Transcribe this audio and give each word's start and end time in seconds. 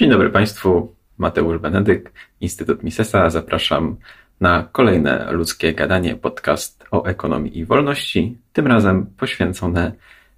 Dzień 0.00 0.10
dobry 0.10 0.30
Państwu, 0.30 0.94
Mateusz 1.18 1.58
Benedyk, 1.58 2.12
Instytut 2.40 2.82
Misesa. 2.82 3.30
Zapraszam 3.30 3.96
na 4.40 4.68
kolejne 4.72 5.32
ludzkie 5.32 5.74
gadanie, 5.74 6.16
podcast 6.16 6.84
o 6.90 7.04
ekonomii 7.04 7.58
i 7.58 7.64
wolności, 7.64 8.38
tym 8.52 8.66
razem 8.66 9.06
poświęcone 9.06 9.92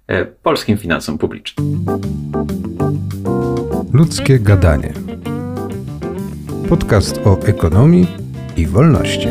e, 0.07 0.25
polskim 0.25 0.77
finansom 0.77 1.17
publicznym. 1.17 1.85
Ludzkie 3.93 4.39
gadanie. 4.39 4.93
Podcast 6.69 7.19
o 7.25 7.39
ekonomii 7.45 8.07
i 8.57 8.67
wolności. 8.67 9.27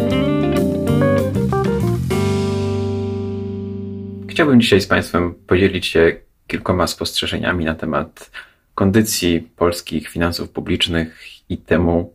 Chciałbym 4.29 4.61
dzisiaj 4.61 4.81
z 4.81 4.87
Państwem 4.87 5.35
podzielić 5.47 5.87
się 5.87 6.17
kilkoma 6.47 6.87
spostrzeżeniami 6.87 7.65
na 7.65 7.75
temat 7.75 8.31
kondycji 8.75 9.49
polskich 9.57 10.09
finansów 10.09 10.51
publicznych 10.51 11.21
i 11.49 11.59
temu, 11.59 12.13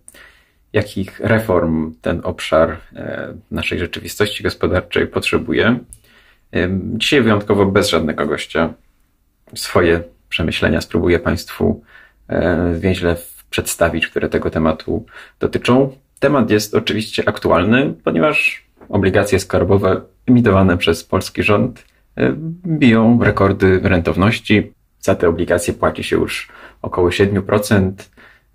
jakich 0.73 1.19
reform 1.19 1.93
ten 2.01 2.21
obszar 2.23 2.77
e, 2.95 3.33
naszej 3.51 3.79
rzeczywistości 3.79 4.43
gospodarczej 4.43 5.07
potrzebuje. 5.07 5.79
Dzisiaj 6.93 7.21
wyjątkowo 7.21 7.65
bez 7.65 7.89
żadnego 7.89 8.25
gościa. 8.25 8.73
Swoje 9.55 10.03
przemyślenia 10.29 10.81
spróbuję 10.81 11.19
Państwu 11.19 11.83
e, 12.27 12.73
więźle 12.79 13.15
przedstawić, 13.49 14.07
które 14.07 14.29
tego 14.29 14.49
tematu 14.49 15.05
dotyczą. 15.39 15.97
Temat 16.19 16.49
jest 16.49 16.75
oczywiście 16.75 17.29
aktualny, 17.29 17.93
ponieważ 18.03 18.67
obligacje 18.89 19.39
skarbowe 19.39 20.01
emitowane 20.25 20.77
przez 20.77 21.03
polski 21.03 21.43
rząd 21.43 21.85
e, 22.17 22.35
biją 22.65 23.19
rekordy 23.23 23.79
rentowności. 23.83 24.73
Za 25.07 25.15
te 25.15 25.29
obligacje 25.29 25.73
płaci 25.73 26.03
się 26.03 26.15
już 26.15 26.49
około 26.81 27.09
7%. 27.09 27.91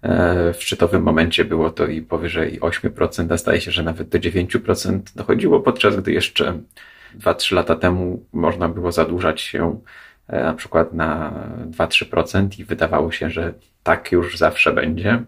E, 0.03 0.53
w 0.53 0.63
szczytowym 0.63 1.03
momencie 1.03 1.45
było 1.45 1.71
to 1.71 1.87
i 1.87 2.03
powyżej 2.03 2.61
8%, 2.61 3.33
a 3.33 3.37
zdaje 3.37 3.61
się, 3.61 3.71
że 3.71 3.83
nawet 3.83 4.09
do 4.09 4.19
9% 4.19 5.01
dochodziło, 5.17 5.61
podczas 5.61 5.97
gdy 5.97 6.13
jeszcze 6.13 6.59
2-3 7.19 7.55
lata 7.55 7.75
temu 7.77 8.25
można 8.33 8.69
było 8.69 8.93
zadłużać 8.93 9.41
się 9.41 9.81
e, 10.29 10.43
na 10.43 10.55
przykład 10.55 10.95
na 10.95 11.33
2-3% 11.71 12.61
i 12.61 12.65
wydawało 12.65 13.13
się, 13.13 13.31
że 13.31 13.55
tak 13.83 14.13
już 14.13 14.39
zawsze 14.39 14.73
będzie. 14.73 15.23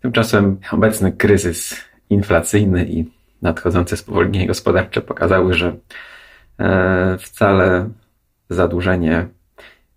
Tymczasem 0.00 0.60
obecny 0.72 1.12
kryzys 1.12 1.84
inflacyjny 2.10 2.86
i 2.86 3.04
nadchodzące 3.42 3.96
spowolnienie 3.96 4.46
gospodarcze 4.46 5.00
pokazały, 5.00 5.54
że 5.54 5.76
e, 6.58 7.18
wcale 7.18 7.88
zadłużenie 8.50 9.28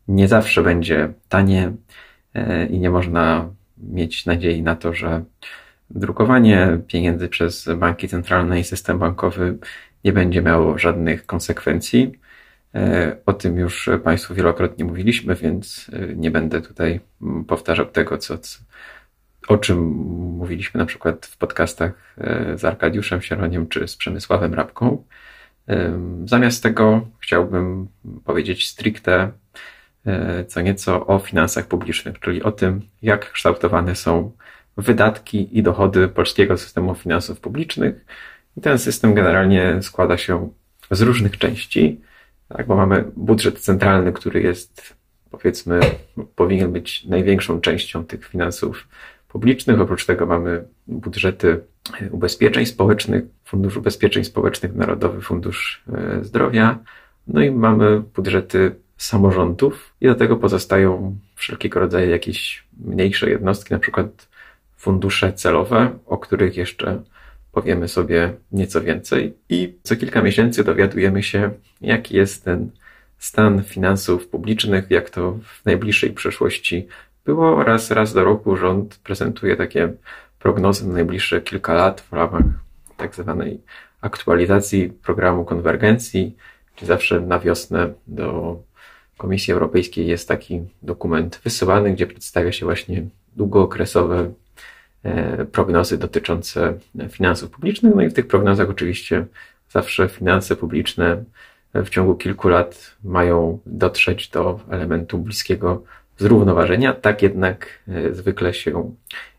nie 0.08 0.27
zawsze 0.27 0.63
będzie 0.63 1.13
tanie 1.30 1.73
e, 2.33 2.66
i 2.66 2.80
nie 2.80 2.89
można 2.89 3.50
mieć 3.77 4.25
nadziei 4.25 4.61
na 4.61 4.75
to, 4.75 4.94
że 4.94 5.23
drukowanie 5.89 6.80
pieniędzy 6.88 7.30
przez 7.30 7.69
banki 7.77 8.08
centralne 8.08 8.59
i 8.59 8.63
system 8.63 9.00
bankowy 9.00 9.58
nie 10.03 10.13
będzie 10.13 10.41
miało 10.41 10.78
żadnych 10.78 11.25
konsekwencji. 11.25 12.11
E, 12.75 13.16
o 13.25 13.33
tym 13.33 13.58
już 13.58 13.89
Państwu 14.03 14.33
wielokrotnie 14.33 14.85
mówiliśmy, 14.85 15.35
więc 15.35 15.91
e, 15.94 16.16
nie 16.16 16.31
będę 16.31 16.61
tutaj 16.61 17.00
powtarzał 17.47 17.85
tego, 17.85 18.17
co, 18.17 18.38
o 19.47 19.58
czym 19.58 19.80
mówiliśmy 20.38 20.78
na 20.78 20.85
przykład 20.85 21.25
w 21.25 21.38
podcastach 21.38 22.16
z 22.55 22.66
Arkadiuszem 22.66 23.22
Sieroniem 23.22 23.67
czy 23.67 23.88
z 23.88 23.97
Przemysławem 23.97 24.53
Rabką. 24.53 25.03
Zamiast 26.25 26.63
tego 26.63 27.08
chciałbym 27.19 27.88
powiedzieć 28.25 28.67
stricte 28.67 29.31
co 30.47 30.61
nieco 30.61 31.08
o 31.08 31.19
finansach 31.19 31.67
publicznych, 31.67 32.19
czyli 32.19 32.44
o 32.44 32.52
tym, 32.52 32.81
jak 33.02 33.31
kształtowane 33.31 33.95
są 33.95 34.31
wydatki 34.77 35.58
i 35.58 35.63
dochody 35.63 36.08
polskiego 36.08 36.58
systemu 36.58 36.95
finansów 36.95 37.39
publicznych. 37.39 38.05
I 38.58 38.61
ten 38.61 38.80
system 38.80 39.13
generalnie 39.13 39.81
składa 39.81 40.17
się 40.17 40.50
z 40.91 41.02
różnych 41.02 41.38
części, 41.38 42.01
tak, 42.50 42.68
bo 42.68 42.75
mamy 42.75 43.06
budżet 43.16 43.59
centralny, 43.59 44.13
który 44.13 44.41
jest, 44.41 44.95
powiedzmy, 45.31 45.79
powinien 46.35 46.72
być 46.72 47.06
największą 47.06 47.62
częścią 47.62 48.06
tych 48.06 48.28
finansów 48.28 48.88
publicznych. 49.28 49.81
Oprócz 49.81 50.06
tego 50.06 50.25
mamy 50.25 50.63
budżety 50.88 51.62
ubezpieczeń 52.12 52.66
społecznych, 52.66 53.24
Fundusz 53.45 53.78
Ubezpieczeń 53.78 54.24
Społecznych, 54.24 54.75
Narodowy 54.75 55.22
Fundusz 55.22 55.84
e, 55.94 56.24
Zdrowia, 56.24 56.79
no 57.28 57.41
i 57.41 57.51
mamy 57.51 58.00
budżety 58.00 58.75
samorządów 58.97 59.94
i 60.02 60.08
do 60.08 60.16
tego 60.16 60.38
pozostają 60.38 61.18
wszelkiego 61.35 61.80
rodzaju 61.80 62.09
jakieś 62.09 62.63
mniejsze 62.85 63.30
jednostki, 63.30 63.74
na 63.74 63.80
przykład 63.80 64.28
fundusze 64.78 65.34
celowe, 65.34 66.00
o 66.06 66.18
których 66.18 66.58
jeszcze 66.58 67.02
powiemy 67.52 67.88
sobie 67.88 68.34
nieco 68.52 68.81
więcej. 68.81 69.34
I 69.50 69.78
co 69.84 69.96
kilka 69.96 70.22
miesięcy 70.22 70.63
dowiadujemy 70.63 71.24
się, 71.24 71.52
jaki 71.81 72.16
jest 72.16 72.46
ten 72.46 72.72
stan 73.18 73.63
finansów 73.63 74.28
publicznych, 74.28 74.86
jak 74.90 75.09
to 75.09 75.31
w 75.31 75.66
najbliższej 75.66 76.12
przyszłości 76.12 76.88
było 77.25 77.57
oraz 77.57 77.91
raz 77.91 78.13
do 78.13 78.24
roku 78.24 78.56
rząd 78.56 79.00
prezentuje 79.03 79.56
takie 79.56 79.94
prognozy 80.40 80.88
na 80.88 80.94
najbliższe 80.94 81.41
kilka 81.41 81.74
lat 81.74 82.02
w 82.02 82.13
ramach 82.13 82.44
tak 82.97 83.16
zwanej 83.16 83.62
aktualizacji 84.02 84.90
programu 84.90 85.46
konwergencji, 85.46 86.36
czyli 86.75 86.88
zawsze 86.88 87.19
na 87.19 87.40
wiosnę 87.40 87.94
do 88.07 88.59
Komisji 89.17 89.53
Europejskiej 89.53 90.07
jest 90.07 90.28
taki 90.28 90.61
dokument 90.81 91.41
wysyłany, 91.44 91.94
gdzie 91.94 92.07
przedstawia 92.07 92.51
się 92.51 92.66
właśnie 92.66 93.03
długookresowe 93.35 94.31
e, 95.03 95.45
prognozy 95.45 95.97
dotyczące 95.97 96.73
finansów 97.09 97.50
publicznych. 97.50 97.95
No 97.95 98.01
i 98.01 98.09
w 98.09 98.13
tych 98.13 98.27
prognozach 98.27 98.69
oczywiście 98.69 99.25
zawsze 99.69 100.09
finanse 100.09 100.56
publiczne 100.56 101.23
w 101.73 101.89
ciągu 101.89 102.16
kilku 102.16 102.47
lat 102.47 102.95
mają 103.03 103.59
dotrzeć 103.66 104.29
do 104.29 104.59
elementu 104.69 105.17
bliskiego 105.17 105.83
zrównoważenia. 106.17 106.94
Tak 106.94 107.22
jednak 107.22 107.67
e, 107.88 108.13
zwykle 108.13 108.53
się 108.53 108.91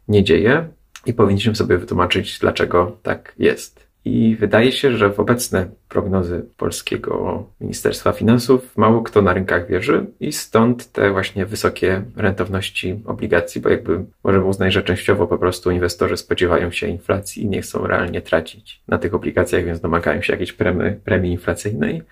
nie 0.08 0.24
dzieje 0.24 0.68
i 1.06 1.14
powinniśmy 1.14 1.54
sobie 1.54 1.78
wytłumaczyć, 1.78 2.38
dlaczego 2.38 2.96
tak 3.02 3.34
jest. 3.38 3.87
I 4.04 4.36
wydaje 4.36 4.72
się, 4.72 4.96
że 4.96 5.10
w 5.10 5.20
obecne 5.20 5.70
prognozy 5.88 6.46
polskiego 6.56 7.44
Ministerstwa 7.60 8.12
Finansów 8.12 8.76
mało 8.76 9.02
kto 9.02 9.22
na 9.22 9.32
rynkach 9.32 9.68
wierzy 9.68 10.06
i 10.20 10.32
stąd 10.32 10.92
te 10.92 11.10
właśnie 11.10 11.46
wysokie 11.46 12.02
rentowności 12.16 13.00
obligacji, 13.06 13.60
bo 13.60 13.68
jakby 13.68 14.04
możemy 14.24 14.44
uznać, 14.44 14.72
że 14.72 14.82
częściowo 14.82 15.26
po 15.26 15.38
prostu 15.38 15.70
inwestorzy 15.70 16.16
spodziewają 16.16 16.70
się 16.70 16.86
inflacji 16.86 17.42
i 17.42 17.48
nie 17.48 17.62
chcą 17.62 17.86
realnie 17.86 18.22
tracić 18.22 18.82
na 18.88 18.98
tych 18.98 19.14
obligacjach, 19.14 19.64
więc 19.64 19.80
domagają 19.80 20.22
się 20.22 20.32
jakiejś 20.32 20.52
premii, 20.52 20.92
premii 21.04 21.32
inflacyjnej, 21.32 22.02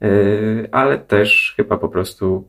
yy, 0.00 0.68
ale 0.72 0.98
też 0.98 1.54
chyba 1.56 1.78
po 1.78 1.88
prostu 1.88 2.48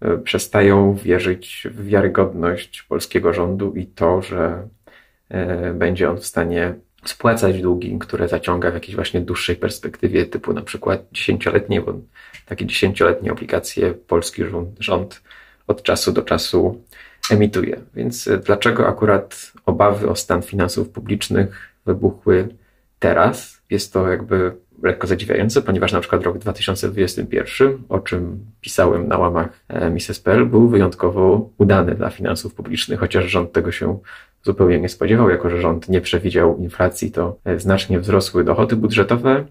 yy, 0.00 0.18
przestają 0.18 0.94
wierzyć 0.94 1.68
w 1.70 1.86
wiarygodność 1.86 2.82
polskiego 2.82 3.32
rządu 3.32 3.72
i 3.74 3.86
to, 3.86 4.22
że 4.22 4.68
yy, 5.30 5.74
będzie 5.74 6.10
on 6.10 6.16
w 6.16 6.26
stanie 6.26 6.74
spłacać 7.04 7.62
długi, 7.62 7.98
które 7.98 8.28
zaciąga 8.28 8.70
w 8.70 8.74
jakiejś 8.74 8.96
właśnie 8.96 9.20
dłuższej 9.20 9.56
perspektywie, 9.56 10.26
typu 10.26 10.52
na 10.52 10.62
przykład 10.62 11.00
dziesięcioletnie, 11.12 11.80
bo 11.80 11.94
takie 12.46 12.66
dziesięcioletnie 12.66 13.32
obligacje 13.32 13.94
polski 13.94 14.42
rząd, 14.80 15.22
od 15.66 15.82
czasu 15.82 16.12
do 16.12 16.22
czasu 16.22 16.82
emituje. 17.30 17.80
Więc 17.94 18.28
e, 18.28 18.38
dlaczego 18.38 18.88
akurat 18.88 19.52
obawy 19.66 20.08
o 20.08 20.16
stan 20.16 20.42
finansów 20.42 20.88
publicznych 20.88 21.72
wybuchły 21.86 22.48
teraz? 22.98 23.62
Jest 23.70 23.92
to 23.92 24.08
jakby 24.08 24.52
lekko 24.82 25.06
zadziwiające, 25.06 25.62
ponieważ 25.62 25.92
na 25.92 26.00
przykład 26.00 26.22
rok 26.22 26.38
2021, 26.38 27.78
o 27.88 27.98
czym 27.98 28.46
pisałem 28.60 29.08
na 29.08 29.18
łamach 29.18 29.48
e, 29.68 29.90
Mises.pl, 29.90 30.46
był 30.46 30.68
wyjątkowo 30.68 31.50
udany 31.58 31.94
dla 31.94 32.10
finansów 32.10 32.54
publicznych, 32.54 33.00
chociaż 33.00 33.24
rząd 33.24 33.52
tego 33.52 33.72
się 33.72 33.98
zupełnie 34.46 34.80
nie 34.80 34.88
spodziewał, 34.88 35.30
jako 35.30 35.50
że 35.50 35.60
rząd 35.60 35.88
nie 35.88 36.00
przewidział 36.00 36.58
inflacji, 36.58 37.10
to 37.10 37.38
e, 37.44 37.58
znacznie 37.58 38.00
wzrosły 38.00 38.44
dochody 38.44 38.76
budżetowe, 38.76 39.44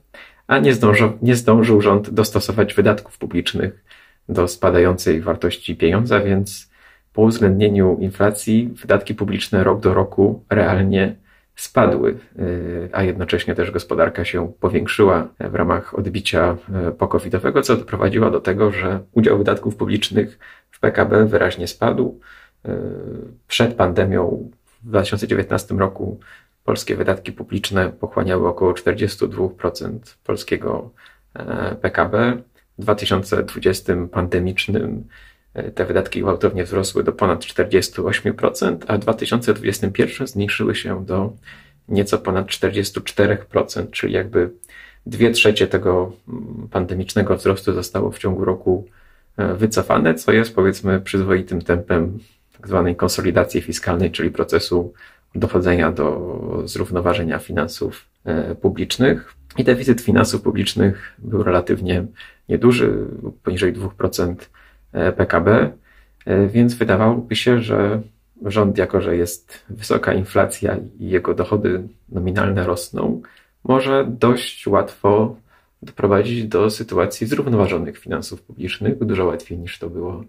a 0.47 0.59
nie 0.59 0.73
zdążył, 0.73 1.11
nie 1.21 1.35
zdążył 1.35 1.81
rząd 1.81 2.09
dostosować 2.09 2.73
wydatków 2.73 3.17
publicznych 3.17 3.83
do 4.29 4.47
spadającej 4.47 5.21
wartości 5.21 5.75
pieniądza, 5.75 6.19
więc 6.19 6.69
po 7.13 7.21
uwzględnieniu 7.21 7.97
inflacji 7.99 8.69
wydatki 8.81 9.15
publiczne 9.15 9.63
rok 9.63 9.79
do 9.79 9.93
roku 9.93 10.43
realnie 10.49 11.15
spadły, 11.55 12.17
e, 12.39 12.41
a 12.91 13.03
jednocześnie 13.03 13.55
też 13.55 13.71
gospodarka 13.71 14.25
się 14.25 14.53
powiększyła 14.59 15.27
w 15.39 15.55
ramach 15.55 15.99
odbicia 15.99 16.57
e, 16.73 16.91
pokowidowego, 16.91 17.61
co 17.61 17.77
doprowadziło 17.77 18.31
do 18.31 18.39
tego, 18.39 18.71
że 18.71 18.99
udział 19.11 19.37
wydatków 19.37 19.75
publicznych 19.75 20.39
w 20.71 20.79
PKB 20.79 21.25
wyraźnie 21.25 21.67
spadł. 21.67 22.19
Przed 23.47 23.73
pandemią 23.73 24.51
w 24.85 24.87
2019 24.87 25.75
roku 25.75 26.19
polskie 26.63 26.95
wydatki 26.95 27.31
publiczne 27.31 27.89
pochłaniały 27.89 28.47
około 28.47 28.73
42% 28.73 29.99
polskiego 30.23 30.91
e, 31.33 31.75
PKB. 31.75 32.41
W 32.77 32.81
2020 32.81 33.93
pandemicznym 34.11 35.03
te 35.75 35.85
wydatki 35.85 36.21
gwałtownie 36.21 36.63
wzrosły 36.63 37.03
do 37.03 37.11
ponad 37.11 37.39
48%, 37.39 38.77
a 38.87 38.97
w 38.97 38.99
2021 38.99 40.27
zmniejszyły 40.27 40.75
się 40.75 41.05
do 41.05 41.33
nieco 41.89 42.17
ponad 42.17 42.47
44%, 42.47 43.91
czyli 43.91 44.13
jakby 44.13 44.49
dwie 45.05 45.31
trzecie 45.31 45.67
tego 45.67 46.11
mm, 46.27 46.67
pandemicznego 46.71 47.35
wzrostu 47.37 47.73
zostało 47.73 48.11
w 48.11 48.17
ciągu 48.17 48.45
roku 48.45 48.87
e, 49.37 49.53
wycofane, 49.53 50.13
co 50.13 50.31
jest 50.31 50.55
powiedzmy 50.55 51.01
przyzwoitym 51.01 51.61
tempem 51.61 52.19
zwanej 52.65 52.95
konsolidacji 52.95 53.61
fiskalnej, 53.61 54.11
czyli 54.11 54.31
procesu 54.31 54.93
dochodzenia 55.35 55.91
do 55.91 56.61
zrównoważenia 56.65 57.39
finansów 57.39 58.05
e, 58.25 58.55
publicznych. 58.55 59.33
I 59.57 59.63
deficyt 59.63 60.01
finansów 60.01 60.41
publicznych 60.41 61.15
był 61.17 61.43
relatywnie 61.43 62.05
nieduży, 62.49 63.07
poniżej 63.43 63.73
2% 63.73 64.35
e, 64.93 65.11
PKB, 65.11 65.71
więc 66.47 66.73
wydawałoby 66.73 67.35
się, 67.35 67.59
że 67.59 68.01
rząd, 68.45 68.77
jako 68.77 69.01
że 69.01 69.15
jest 69.15 69.65
wysoka 69.69 70.13
inflacja 70.13 70.77
i 70.99 71.09
jego 71.09 71.33
dochody 71.33 71.87
nominalne 72.09 72.63
rosną, 72.63 73.21
może 73.63 74.07
dość 74.19 74.67
łatwo 74.67 75.35
doprowadzić 75.81 76.47
do 76.47 76.69
sytuacji 76.69 77.27
zrównoważonych 77.27 77.97
finansów 77.97 78.41
publicznych, 78.41 78.97
dużo 78.97 79.25
łatwiej 79.25 79.57
niż 79.57 79.79
to 79.79 79.89
było 79.89 80.23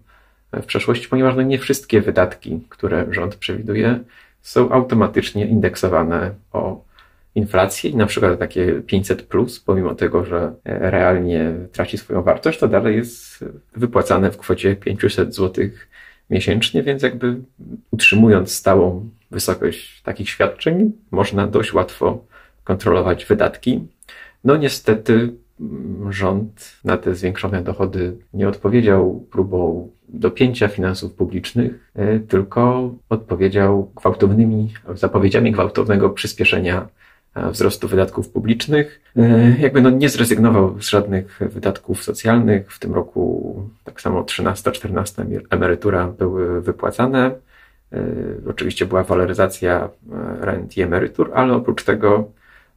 w 0.53 0.65
przeszłości, 0.65 1.07
ponieważ 1.07 1.35
no 1.35 1.41
nie 1.41 1.59
wszystkie 1.59 2.01
wydatki, 2.01 2.59
które 2.69 3.05
rząd 3.11 3.35
przewiduje, 3.35 3.99
są 4.41 4.71
automatycznie 4.71 5.45
indeksowane 5.45 6.31
o 6.51 6.87
inflację 7.35 7.89
i 7.89 7.95
na 7.95 8.05
przykład 8.05 8.39
takie 8.39 8.81
500 8.81 9.21
plus, 9.21 9.59
pomimo 9.59 9.95
tego, 9.95 10.25
że 10.25 10.53
realnie 10.65 11.53
traci 11.71 11.97
swoją 11.97 12.23
wartość, 12.23 12.59
to 12.59 12.67
dalej 12.67 12.95
jest 12.95 13.45
wypłacane 13.75 14.31
w 14.31 14.37
kwocie 14.37 14.75
500 14.75 15.35
zł 15.35 15.65
miesięcznie, 16.29 16.83
więc 16.83 17.03
jakby 17.03 17.35
utrzymując 17.91 18.51
stałą 18.51 19.09
wysokość 19.31 20.01
takich 20.01 20.29
świadczeń, 20.29 20.91
można 21.11 21.47
dość 21.47 21.73
łatwo 21.73 22.25
kontrolować 22.63 23.25
wydatki. 23.25 23.87
No 24.43 24.57
niestety 24.57 25.33
rząd 26.09 26.77
na 26.83 26.97
te 26.97 27.15
zwiększone 27.15 27.63
dochody 27.63 28.17
nie 28.33 28.47
odpowiedział 28.47 29.25
próbą 29.31 29.89
dopięcia 30.09 30.67
finansów 30.67 31.13
publicznych, 31.13 31.91
e, 31.95 32.19
tylko 32.19 32.91
odpowiedział 33.09 33.91
gwałtownymi 33.95 34.73
zapowiedziami 34.93 35.51
gwałtownego 35.51 36.09
przyspieszenia 36.09 36.87
e, 37.35 37.51
wzrostu 37.51 37.87
wydatków 37.87 38.29
publicznych. 38.29 39.01
E, 39.15 39.55
jakby 39.59 39.81
no 39.81 39.89
nie 39.89 40.09
zrezygnował 40.09 40.81
z 40.81 40.89
żadnych 40.89 41.39
wydatków 41.39 42.03
socjalnych. 42.03 42.73
W 42.73 42.79
tym 42.79 42.93
roku 42.93 43.55
tak 43.83 44.01
samo 44.01 44.23
13-14 44.23 45.39
emerytura 45.49 46.07
były 46.07 46.61
wypłacane. 46.61 47.31
Oczywiście 48.49 48.85
była 48.85 49.03
waloryzacja 49.03 49.89
rent 50.39 50.77
i 50.77 50.81
emerytur, 50.81 51.31
ale 51.33 51.53
oprócz 51.53 51.83
tego 51.83 52.31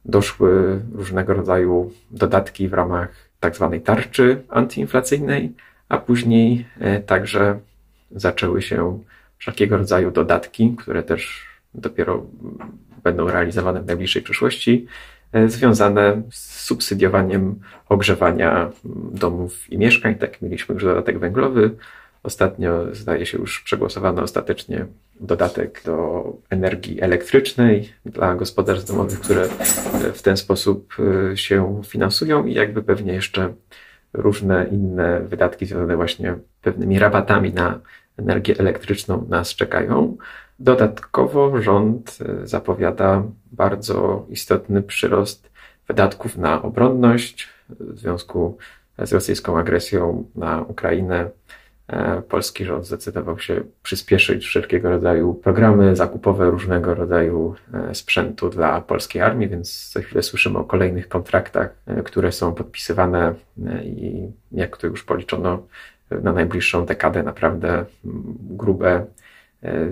doszły 0.05 0.79
różnego 0.93 1.33
rodzaju 1.33 1.91
dodatki 2.11 2.67
w 2.67 2.73
ramach 2.73 3.09
tak 3.39 3.55
zwanej 3.55 3.81
tarczy 3.81 4.43
antyinflacyjnej, 4.49 5.53
a 5.89 5.97
później 5.97 6.65
e, 6.79 6.99
także 6.99 7.59
zaczęły 8.11 8.61
się 8.61 8.99
wszelkiego 9.37 9.77
rodzaju 9.77 10.11
dodatki, 10.11 10.75
które 10.77 11.03
też 11.03 11.45
dopiero 11.73 12.25
będą 13.03 13.27
realizowane 13.27 13.81
w 13.81 13.85
najbliższej 13.85 14.21
przyszłości, 14.21 14.87
e, 15.33 15.49
związane 15.49 16.21
z 16.31 16.59
subsydiowaniem 16.59 17.59
ogrzewania 17.89 18.71
domów 19.11 19.71
i 19.71 19.77
mieszkań. 19.77 20.15
Tak, 20.15 20.41
mieliśmy 20.41 20.73
już 20.73 20.83
dodatek 20.83 21.19
węglowy, 21.19 21.75
Ostatnio, 22.23 22.95
zdaje 22.95 23.25
się, 23.25 23.37
już 23.37 23.61
przegłosowano 23.61 24.21
ostatecznie 24.21 24.85
dodatek 25.19 25.81
do 25.85 26.23
energii 26.49 27.01
elektrycznej 27.01 27.93
dla 28.05 28.35
gospodarstw 28.35 28.87
domowych, 28.87 29.19
które 29.19 29.47
w 30.13 30.21
ten 30.21 30.37
sposób 30.37 30.93
y, 31.33 31.37
się 31.37 31.81
finansują 31.85 32.45
i 32.45 32.53
jakby 32.53 32.83
pewnie 32.83 33.13
jeszcze 33.13 33.53
różne 34.13 34.67
inne 34.71 35.19
wydatki 35.19 35.65
związane 35.65 35.95
właśnie 35.95 36.37
pewnymi 36.61 36.99
rabatami 36.99 37.53
na 37.53 37.79
energię 38.17 38.55
elektryczną 38.57 39.25
nas 39.29 39.55
czekają. 39.55 40.17
Dodatkowo 40.59 41.61
rząd 41.61 42.17
y, 42.43 42.47
zapowiada 42.47 43.23
bardzo 43.51 44.25
istotny 44.29 44.81
przyrost 44.81 45.51
wydatków 45.87 46.37
na 46.37 46.61
obronność 46.61 47.49
w 47.69 47.99
związku 47.99 48.57
z 49.03 49.13
rosyjską 49.13 49.59
agresją 49.59 50.29
na 50.35 50.61
Ukrainę 50.61 51.29
E, 51.51 51.60
polski 52.29 52.65
rząd 52.65 52.85
zdecydował 52.85 53.39
się 53.39 53.63
przyspieszyć 53.83 54.45
wszelkiego 54.45 54.89
rodzaju 54.89 55.33
programy 55.33 55.95
zakupowe 55.95 56.49
różnego 56.49 56.95
rodzaju 56.95 57.55
e, 57.73 57.95
sprzętu 57.95 58.49
dla 58.49 58.81
polskiej 58.81 59.21
armii, 59.21 59.49
więc 59.49 59.91
za 59.91 60.01
chwilę 60.01 60.23
słyszymy 60.23 60.59
o 60.59 60.63
kolejnych 60.63 61.09
kontraktach, 61.09 61.75
e, 61.87 62.03
które 62.03 62.31
są 62.31 62.53
podpisywane 62.53 63.33
i 63.83 64.27
jak 64.51 64.77
to 64.77 64.87
już 64.87 65.03
policzono 65.03 65.67
na 66.23 66.33
najbliższą 66.33 66.85
dekadę, 66.85 67.23
naprawdę 67.23 67.85
grube 68.39 69.05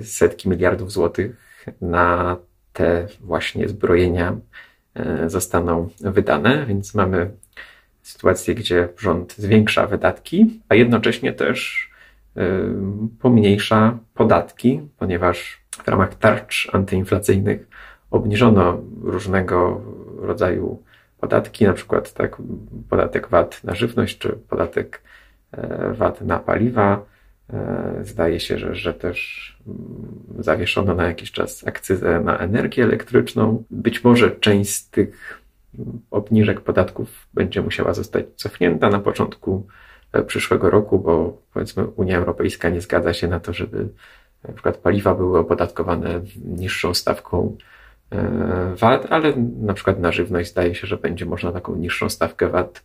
setki 0.01 0.49
miliardów 0.49 0.91
złotych 0.91 1.65
na 1.81 2.37
te 2.73 3.07
właśnie 3.21 3.67
zbrojenia 3.67 4.37
zostaną 5.27 5.89
wydane, 5.99 6.65
więc 6.65 6.95
mamy 6.95 7.31
sytuację, 8.01 8.55
gdzie 8.55 8.89
rząd 8.97 9.35
zwiększa 9.37 9.87
wydatki, 9.87 10.61
a 10.69 10.75
jednocześnie 10.75 11.33
też 11.33 11.88
pomniejsza 13.19 13.99
podatki, 14.13 14.81
ponieważ 14.97 15.61
w 15.71 15.87
ramach 15.87 16.15
tarcz 16.15 16.69
antyinflacyjnych 16.73 17.67
obniżono 18.11 18.81
różnego 19.01 19.81
rodzaju 20.17 20.83
podatki, 21.19 21.65
na 21.65 21.73
przykład 21.73 22.13
tak, 22.13 22.37
podatek 22.89 23.27
VAT 23.27 23.63
na 23.63 23.75
żywność, 23.75 24.17
czy 24.17 24.29
podatek 24.29 25.01
e, 25.51 25.93
VAT 25.93 26.21
na 26.21 26.39
paliwa. 26.39 27.05
E, 27.53 27.99
zdaje 28.03 28.39
się, 28.39 28.57
że, 28.57 28.75
że 28.75 28.93
też 28.93 29.59
mm, 29.67 29.79
zawieszono 30.39 30.95
na 30.95 31.07
jakiś 31.07 31.31
czas 31.31 31.67
akcyzę 31.67 32.19
na 32.19 32.37
energię 32.37 32.83
elektryczną. 32.83 33.63
Być 33.71 34.03
może 34.03 34.31
część 34.31 34.75
z 34.75 34.89
tych 34.89 35.41
obniżek 36.11 36.61
podatków 36.61 37.27
będzie 37.33 37.61
musiała 37.61 37.93
zostać 37.93 38.25
cofnięta 38.35 38.89
na 38.89 38.99
początku 38.99 39.67
przyszłego 40.27 40.69
roku, 40.69 40.99
bo 40.99 41.41
powiedzmy 41.53 41.87
Unia 41.87 42.17
Europejska 42.17 42.69
nie 42.69 42.81
zgadza 42.81 43.13
się 43.13 43.27
na 43.27 43.39
to, 43.39 43.53
żeby 43.53 43.87
na 44.47 44.53
przykład 44.53 44.77
paliwa 44.77 45.15
były 45.15 45.39
opodatkowane 45.39 46.21
niższą 46.45 46.93
stawką 46.93 47.57
e, 48.11 48.75
VAT, 48.75 49.07
ale 49.09 49.33
na 49.61 49.73
przykład 49.73 49.99
na 49.99 50.11
żywność 50.11 50.49
zdaje 50.49 50.75
się, 50.75 50.87
że 50.87 50.97
będzie 50.97 51.25
można 51.25 51.51
taką 51.51 51.75
niższą 51.75 52.09
stawkę 52.09 52.49
VAT 52.49 52.83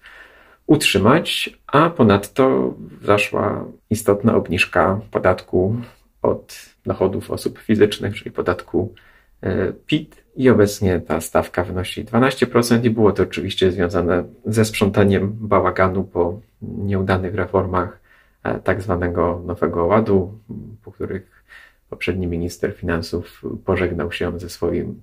utrzymać, 0.66 1.58
a 1.66 1.90
ponadto 1.90 2.74
zaszła 3.02 3.64
istotna 3.90 4.34
obniżka 4.34 5.00
podatku 5.10 5.76
od 6.22 6.74
dochodów 6.86 7.30
osób 7.30 7.58
fizycznych, 7.58 8.14
czyli 8.14 8.30
podatku 8.30 8.94
e, 9.40 9.72
PIT, 9.72 10.23
i 10.36 10.50
obecnie 10.50 11.00
ta 11.00 11.20
stawka 11.20 11.64
wynosi 11.64 12.04
12% 12.04 12.84
i 12.84 12.90
było 12.90 13.12
to 13.12 13.22
oczywiście 13.22 13.72
związane 13.72 14.24
ze 14.46 14.64
sprzątaniem 14.64 15.36
bałaganu 15.40 16.04
po 16.04 16.40
nieudanych 16.62 17.34
reformach 17.34 18.00
e, 18.42 18.58
tak 18.58 18.82
zwanego 18.82 19.42
Nowego 19.46 19.86
Ładu, 19.86 20.38
po 20.84 20.92
których 20.92 21.44
poprzedni 21.90 22.26
minister 22.26 22.74
finansów 22.76 23.42
pożegnał 23.64 24.12
się 24.12 24.38
ze 24.40 24.48
swoim 24.48 25.02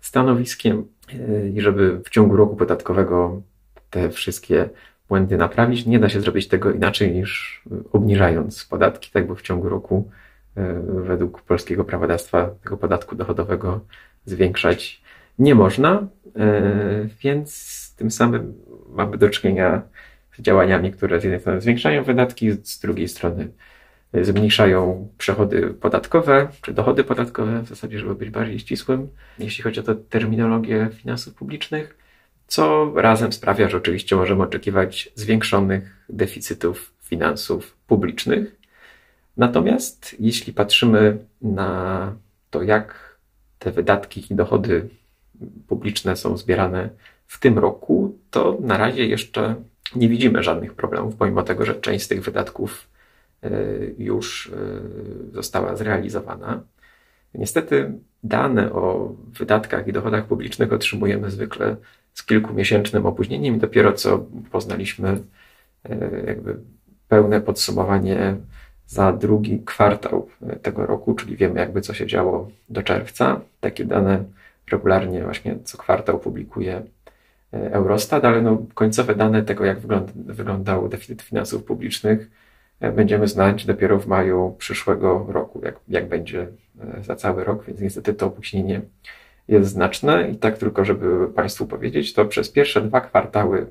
stanowiskiem. 0.00 0.84
E, 1.12 1.48
i 1.48 1.60
żeby 1.60 2.00
w 2.04 2.10
ciągu 2.10 2.36
roku 2.36 2.56
podatkowego 2.56 3.42
te 3.90 4.10
wszystkie 4.10 4.68
błędy 5.08 5.36
naprawić, 5.36 5.86
nie 5.86 5.98
da 5.98 6.08
się 6.08 6.20
zrobić 6.20 6.48
tego 6.48 6.70
inaczej 6.70 7.14
niż 7.14 7.62
obniżając 7.92 8.64
podatki, 8.64 9.10
tak 9.10 9.26
bo 9.26 9.34
w 9.34 9.42
ciągu 9.42 9.68
roku 9.68 10.10
e, 10.56 10.82
według 10.82 11.42
polskiego 11.42 11.84
prawodawstwa 11.84 12.50
tego 12.62 12.76
podatku 12.76 13.16
dochodowego 13.16 13.80
zwiększać 14.26 15.02
nie 15.38 15.54
można, 15.54 16.08
e, 16.36 17.08
więc 17.20 17.76
tym 17.96 18.10
samym 18.10 18.54
mamy 18.88 19.18
do 19.18 19.30
czynienia 19.30 19.82
z 20.38 20.42
działaniami, 20.42 20.92
które 20.92 21.20
z 21.20 21.24
jednej 21.24 21.40
strony 21.40 21.60
zwiększają 21.60 22.04
wydatki, 22.04 22.52
z 22.52 22.80
drugiej 22.80 23.08
strony 23.08 23.48
zmniejszają 24.22 25.08
przychody 25.18 25.62
podatkowe, 25.62 26.48
czy 26.62 26.72
dochody 26.72 27.04
podatkowe, 27.04 27.62
w 27.62 27.68
zasadzie, 27.68 27.98
żeby 27.98 28.14
być 28.14 28.30
bardziej 28.30 28.58
ścisłym, 28.58 29.08
jeśli 29.38 29.64
chodzi 29.64 29.80
o 29.80 29.82
tę 29.82 29.94
terminologię 29.94 30.88
finansów 30.92 31.34
publicznych, 31.34 31.98
co 32.46 32.92
razem 32.94 33.32
sprawia, 33.32 33.68
że 33.68 33.76
oczywiście 33.76 34.16
możemy 34.16 34.42
oczekiwać 34.42 35.12
zwiększonych 35.14 36.06
deficytów 36.08 36.92
finansów 37.02 37.76
publicznych. 37.86 38.56
Natomiast 39.36 40.16
jeśli 40.20 40.52
patrzymy 40.52 41.18
na 41.42 42.12
to, 42.50 42.62
jak 42.62 43.05
te 43.66 43.72
wydatki 43.72 44.24
i 44.30 44.34
dochody 44.34 44.88
publiczne 45.68 46.16
są 46.16 46.36
zbierane 46.36 46.90
w 47.26 47.40
tym 47.40 47.58
roku, 47.58 48.18
to 48.30 48.58
na 48.60 48.76
razie 48.76 49.06
jeszcze 49.06 49.54
nie 49.96 50.08
widzimy 50.08 50.42
żadnych 50.42 50.74
problemów, 50.74 51.16
pomimo 51.16 51.42
tego, 51.42 51.64
że 51.64 51.74
część 51.74 52.04
z 52.04 52.08
tych 52.08 52.22
wydatków 52.22 52.88
już 53.98 54.52
została 55.32 55.76
zrealizowana. 55.76 56.62
Niestety 57.34 57.92
dane 58.22 58.72
o 58.72 59.14
wydatkach 59.38 59.88
i 59.88 59.92
dochodach 59.92 60.26
publicznych 60.26 60.72
otrzymujemy 60.72 61.30
zwykle 61.30 61.76
z 62.14 62.24
kilkumiesięcznym 62.24 63.06
opóźnieniem 63.06 63.56
i 63.56 63.58
dopiero 63.58 63.92
co 63.92 64.26
poznaliśmy 64.50 65.18
jakby 66.26 66.56
pełne 67.08 67.40
podsumowanie 67.40 68.36
za 68.86 69.12
drugi 69.12 69.62
kwartał 69.64 70.28
tego 70.62 70.86
roku, 70.86 71.14
czyli 71.14 71.36
wiemy 71.36 71.60
jakby 71.60 71.80
co 71.80 71.94
się 71.94 72.06
działo 72.06 72.48
do 72.68 72.82
czerwca. 72.82 73.40
Takie 73.60 73.84
dane 73.84 74.24
regularnie 74.70 75.22
właśnie 75.22 75.58
co 75.64 75.78
kwartał 75.78 76.18
publikuje 76.18 76.82
e, 77.52 77.72
Eurostat, 77.72 78.24
ale 78.24 78.42
no, 78.42 78.66
końcowe 78.74 79.14
dane 79.14 79.42
tego, 79.42 79.64
jak 79.64 79.78
wygląda, 79.78 80.12
wyglądał 80.16 80.88
deficyt 80.88 81.22
finansów 81.22 81.64
publicznych, 81.64 82.30
e, 82.80 82.92
będziemy 82.92 83.28
znać 83.28 83.66
dopiero 83.66 83.98
w 83.98 84.06
maju 84.06 84.54
przyszłego 84.58 85.26
roku, 85.28 85.60
jak, 85.64 85.80
jak 85.88 86.08
będzie 86.08 86.48
e, 86.80 87.02
za 87.02 87.16
cały 87.16 87.44
rok, 87.44 87.64
więc 87.64 87.80
niestety 87.80 88.14
to 88.14 88.26
opóźnienie 88.26 88.80
jest 89.48 89.70
znaczne. 89.70 90.30
I 90.30 90.36
tak 90.36 90.58
tylko, 90.58 90.84
żeby 90.84 91.28
Państwu 91.28 91.66
powiedzieć, 91.66 92.12
to 92.12 92.24
przez 92.24 92.50
pierwsze 92.50 92.80
dwa 92.80 93.00
kwartały 93.00 93.66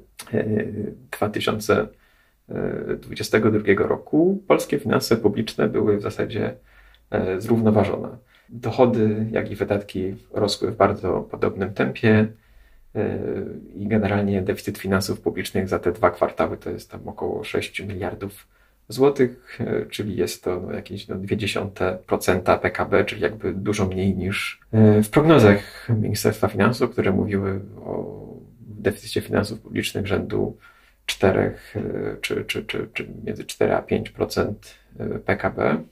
2022 2.98 3.88
roku 3.88 4.44
polskie 4.48 4.80
finanse 4.80 5.18
publiczne 5.18 5.70
były 5.70 5.98
w 5.98 6.02
zasadzie 6.02 6.56
zrównoważone. 7.38 8.18
Dochody, 8.50 9.26
jak 9.32 9.52
i 9.52 9.56
wydatki 9.56 10.16
rosły 10.34 10.72
w 10.72 10.76
bardzo 10.76 11.22
podobnym 11.22 11.74
tempie 11.74 12.28
e, 12.96 13.20
i 13.76 13.88
generalnie 13.88 14.42
deficyt 14.42 14.78
finansów 14.78 15.22
publicznych 15.22 15.70
za 15.70 15.80
te 15.80 15.92
dwa 15.92 16.12
kwartały 16.12 16.58
to 16.58 16.70
jest 16.70 16.92
tam 16.92 17.08
około 17.08 17.44
6 17.44 17.80
miliardów 17.80 18.48
złotych, 18.88 19.60
e, 19.60 19.86
czyli 19.86 20.16
jest 20.16 20.44
to 20.44 20.60
no, 20.60 20.72
jakieś 20.72 21.08
no, 21.08 21.16
0,2% 21.16 22.60
PKB, 22.60 23.06
czyli 23.06 23.22
jakby 23.22 23.54
dużo 23.54 23.86
mniej 23.86 24.16
niż 24.18 24.60
e, 24.72 25.04
w 25.04 25.10
prognozach 25.10 25.90
Ministerstwa 25.90 26.48
Finansów, 26.48 26.92
które 26.92 27.12
mówiły 27.12 27.62
o 27.86 28.26
deficycie 28.60 29.22
finansów 29.22 29.62
publicznych 29.62 30.08
rzędu 30.08 30.58
4 31.06 31.56
czy, 32.22 32.46
czy, 32.46 32.66
czy, 32.66 32.90
czy 32.94 33.08
między 33.26 33.46
4 33.46 33.74
a 33.74 33.82
5% 33.82 34.54
PKB. 35.26 35.84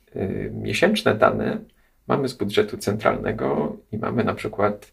Miesięczne 0.51 1.15
dane 1.15 1.60
mamy 2.08 2.27
z 2.27 2.34
budżetu 2.34 2.77
centralnego 2.77 3.77
i 3.91 3.98
mamy 3.98 4.24
na 4.24 4.34
przykład 4.34 4.91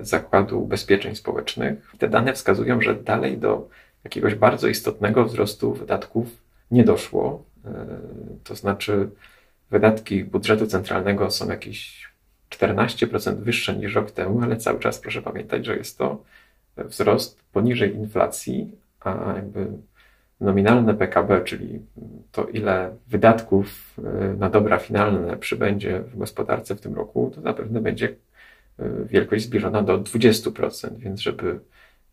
Zakładu 0.00 0.62
Ubezpieczeń 0.62 1.16
Społecznych. 1.16 1.92
Te 1.98 2.08
dane 2.08 2.32
wskazują, 2.32 2.80
że 2.80 2.94
dalej 2.94 3.38
do 3.38 3.68
jakiegoś 4.04 4.34
bardzo 4.34 4.68
istotnego 4.68 5.24
wzrostu 5.24 5.74
wydatków 5.74 6.26
nie 6.70 6.84
doszło. 6.84 7.44
To 8.44 8.54
znaczy, 8.54 9.10
wydatki 9.70 10.24
budżetu 10.24 10.66
centralnego 10.66 11.30
są 11.30 11.48
jakieś 11.48 12.08
14% 12.50 13.36
wyższe 13.36 13.76
niż 13.76 13.94
rok 13.94 14.10
temu, 14.10 14.42
ale 14.42 14.56
cały 14.56 14.80
czas 14.80 14.98
proszę 14.98 15.22
pamiętać, 15.22 15.66
że 15.66 15.76
jest 15.76 15.98
to 15.98 16.24
wzrost 16.76 17.40
poniżej 17.52 17.94
inflacji, 17.94 18.72
a 19.00 19.32
jakby 19.36 19.66
nominalne 20.40 20.94
PKB, 20.94 21.40
czyli 21.44 21.80
to 22.32 22.44
ile 22.44 22.96
wydatków 23.06 23.94
e, 23.98 24.34
na 24.38 24.50
dobra 24.50 24.78
finalne 24.78 25.36
przybędzie 25.36 26.00
w 26.00 26.18
gospodarce 26.18 26.74
w 26.74 26.80
tym 26.80 26.94
roku, 26.94 27.32
to 27.34 27.40
zapewne 27.40 27.80
będzie 27.80 28.08
e, 28.78 28.90
wielkość 29.04 29.44
zbliżona 29.44 29.82
do 29.82 29.98
20%, 29.98 30.96
więc 30.96 31.20
żeby 31.20 31.60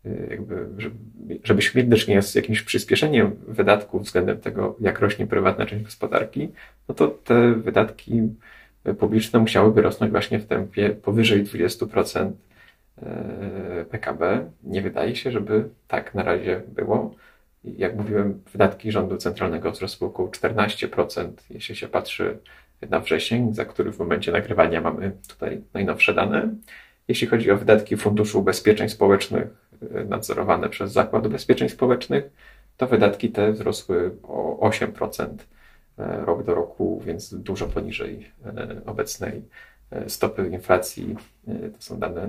e, 0.04 0.26
jakby, 0.30 0.66
żeby, 0.78 0.96
żebyśmy 1.44 1.78
mieli 1.78 1.90
do 1.90 1.96
czynienia 1.96 2.22
z 2.22 2.34
jakimś 2.34 2.62
przyspieszeniem 2.62 3.36
wydatków 3.48 4.02
względem 4.02 4.38
tego, 4.38 4.76
jak 4.80 5.00
rośnie 5.00 5.26
prywatna 5.26 5.66
część 5.66 5.84
gospodarki, 5.84 6.52
no 6.88 6.94
to 6.94 7.08
te 7.08 7.54
wydatki 7.54 8.22
publiczne 8.98 9.38
musiałyby 9.38 9.82
rosnąć 9.82 10.12
właśnie 10.12 10.38
w 10.38 10.46
tempie 10.46 10.90
powyżej 10.90 11.44
20% 11.44 12.30
PKB. 13.90 14.50
Nie 14.64 14.82
wydaje 14.82 15.16
się, 15.16 15.30
żeby 15.30 15.68
tak 15.88 16.14
na 16.14 16.22
razie 16.22 16.62
było 16.68 17.14
jak 17.66 17.96
mówiłem, 17.96 18.42
wydatki 18.52 18.92
rządu 18.92 19.16
centralnego 19.16 19.70
wzrosły 19.70 20.08
około 20.08 20.28
14%, 20.28 21.30
jeśli 21.50 21.76
się 21.76 21.88
patrzy 21.88 22.38
na 22.90 23.00
wrzesień, 23.00 23.54
za 23.54 23.64
który 23.64 23.92
w 23.92 23.98
momencie 23.98 24.32
nagrywania 24.32 24.80
mamy 24.80 25.12
tutaj 25.28 25.62
najnowsze 25.74 26.14
dane. 26.14 26.54
Jeśli 27.08 27.26
chodzi 27.26 27.50
o 27.50 27.56
wydatki 27.56 27.96
Funduszu 27.96 28.38
Ubezpieczeń 28.38 28.88
Społecznych 28.88 29.46
e, 29.94 30.04
nadzorowane 30.04 30.68
przez 30.68 30.92
Zakład 30.92 31.26
Ubezpieczeń 31.26 31.68
Społecznych, 31.68 32.30
to 32.76 32.86
wydatki 32.86 33.30
te 33.30 33.52
wzrosły 33.52 34.10
o 34.22 34.68
8% 34.70 35.26
e, 35.98 36.24
rok 36.24 36.42
do 36.42 36.54
roku, 36.54 37.02
więc 37.06 37.34
dużo 37.34 37.66
poniżej 37.66 38.30
e, 38.46 38.80
obecnej 38.86 39.42
stopy 40.06 40.48
inflacji. 40.52 41.16
To 41.46 41.82
są 41.82 41.98
dane 41.98 42.28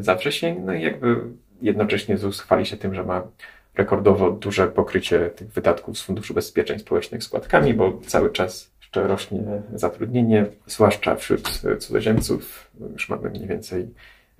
za 0.00 0.14
wrzesień. 0.14 0.60
No 0.64 0.74
i 0.74 0.82
jakby 0.82 1.16
jednocześnie 1.62 2.18
ZUS 2.18 2.40
chwali 2.40 2.66
się 2.66 2.76
tym, 2.76 2.94
że 2.94 3.04
ma 3.04 3.22
rekordowo 3.74 4.30
duże 4.30 4.66
pokrycie 4.66 5.30
tych 5.30 5.48
wydatków 5.48 5.98
z 5.98 6.02
Funduszu 6.02 6.32
Ubezpieczeń 6.32 6.78
Społecznych 6.78 7.24
składkami, 7.24 7.74
bo 7.74 8.00
cały 8.06 8.30
czas 8.30 8.70
jeszcze 8.80 9.08
rośnie 9.08 9.42
zatrudnienie, 9.74 10.46
zwłaszcza 10.66 11.16
wśród 11.16 11.62
cudzoziemców. 11.78 12.70
Już 12.92 13.08
mamy 13.08 13.30
mniej 13.30 13.46
więcej 13.46 13.88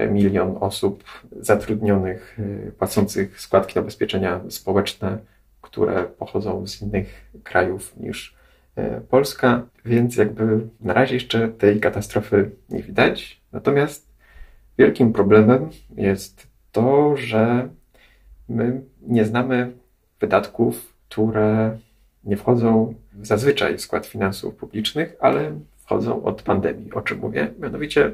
milion 0.08 0.56
osób 0.60 1.04
zatrudnionych, 1.40 2.38
y, 2.38 2.72
płacących 2.78 3.40
składki 3.40 3.74
na 3.74 3.82
ubezpieczenia 3.82 4.40
społeczne, 4.48 5.18
które 5.60 6.04
pochodzą 6.04 6.66
z 6.66 6.82
innych 6.82 7.30
krajów 7.42 7.96
niż 7.96 8.36
y, 8.78 9.00
Polska, 9.00 9.66
więc 9.84 10.16
jakby 10.16 10.60
na 10.80 10.94
razie 10.94 11.14
jeszcze 11.14 11.48
tej 11.48 11.80
katastrofy 11.80 12.50
nie 12.70 12.82
widać. 12.82 13.40
Natomiast 13.52 14.09
wielkim 14.80 15.12
problemem 15.12 15.70
jest 15.96 16.46
to, 16.72 17.16
że 17.16 17.68
My 18.48 18.80
nie 19.02 19.24
znamy 19.24 19.72
wydatków, 20.20 20.94
które 21.08 21.78
nie 22.24 22.36
wchodzą 22.36 22.94
zazwyczaj 23.22 23.76
w 23.76 23.80
skład 23.80 24.06
finansów 24.06 24.54
publicznych, 24.54 25.16
ale 25.20 25.60
wchodzą 25.76 26.22
od 26.22 26.42
pandemii. 26.42 26.92
O 26.92 27.00
czym 27.00 27.18
mówię? 27.18 27.48
Mianowicie, 27.58 28.12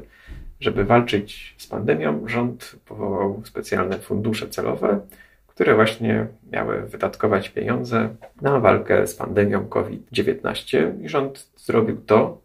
żeby 0.59 0.85
walczyć 0.85 1.55
z 1.57 1.67
pandemią, 1.67 2.27
rząd 2.27 2.75
powołał 2.85 3.41
specjalne 3.45 3.99
fundusze 3.99 4.49
celowe, 4.49 4.99
które 5.47 5.75
właśnie 5.75 6.27
miały 6.51 6.81
wydatkować 6.81 7.49
pieniądze 7.49 8.09
na 8.41 8.59
walkę 8.59 9.07
z 9.07 9.15
pandemią 9.15 9.65
COVID-19 9.65 11.03
i 11.03 11.09
rząd 11.09 11.51
zrobił 11.57 12.01
to 12.05 12.41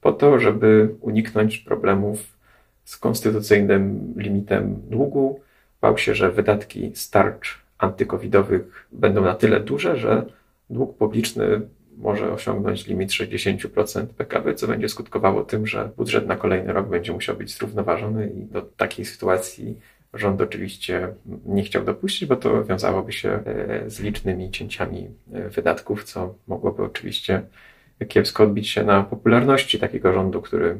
po 0.00 0.12
to, 0.12 0.38
żeby 0.38 0.94
uniknąć 1.00 1.58
problemów 1.58 2.35
z 2.86 2.96
konstytucyjnym 2.96 4.14
limitem 4.16 4.82
długu, 4.90 5.40
bał 5.80 5.98
się, 5.98 6.14
że 6.14 6.32
wydatki 6.32 6.92
starcz 6.94 7.58
antykowidowych 7.78 8.88
będą 8.92 9.24
na 9.24 9.34
tyle 9.34 9.60
duże, 9.60 9.96
że 9.96 10.26
dług 10.70 10.96
publiczny 10.96 11.60
może 11.96 12.32
osiągnąć 12.32 12.86
limit 12.86 13.10
60% 13.10 14.06
PKB, 14.06 14.54
co 14.54 14.66
będzie 14.66 14.88
skutkowało 14.88 15.44
tym, 15.44 15.66
że 15.66 15.90
budżet 15.96 16.26
na 16.26 16.36
kolejny 16.36 16.72
rok 16.72 16.88
będzie 16.88 17.12
musiał 17.12 17.36
być 17.36 17.54
zrównoważony 17.54 18.30
i 18.30 18.44
do 18.44 18.62
takiej 18.62 19.04
sytuacji 19.04 19.80
rząd 20.14 20.40
oczywiście 20.40 21.08
nie 21.46 21.62
chciał 21.62 21.84
dopuścić, 21.84 22.28
bo 22.28 22.36
to 22.36 22.64
wiązałoby 22.64 23.12
się 23.12 23.30
e, 23.30 23.90
z 23.90 24.00
licznymi 24.00 24.50
cięciami 24.50 25.08
e, 25.32 25.48
wydatków, 25.48 26.04
co 26.04 26.34
mogłoby 26.46 26.82
oczywiście 26.82 27.42
kiepsko 28.08 28.44
odbić 28.44 28.68
się 28.68 28.84
na 28.84 29.02
popularności 29.02 29.78
takiego 29.78 30.12
rządu, 30.12 30.42
który 30.42 30.76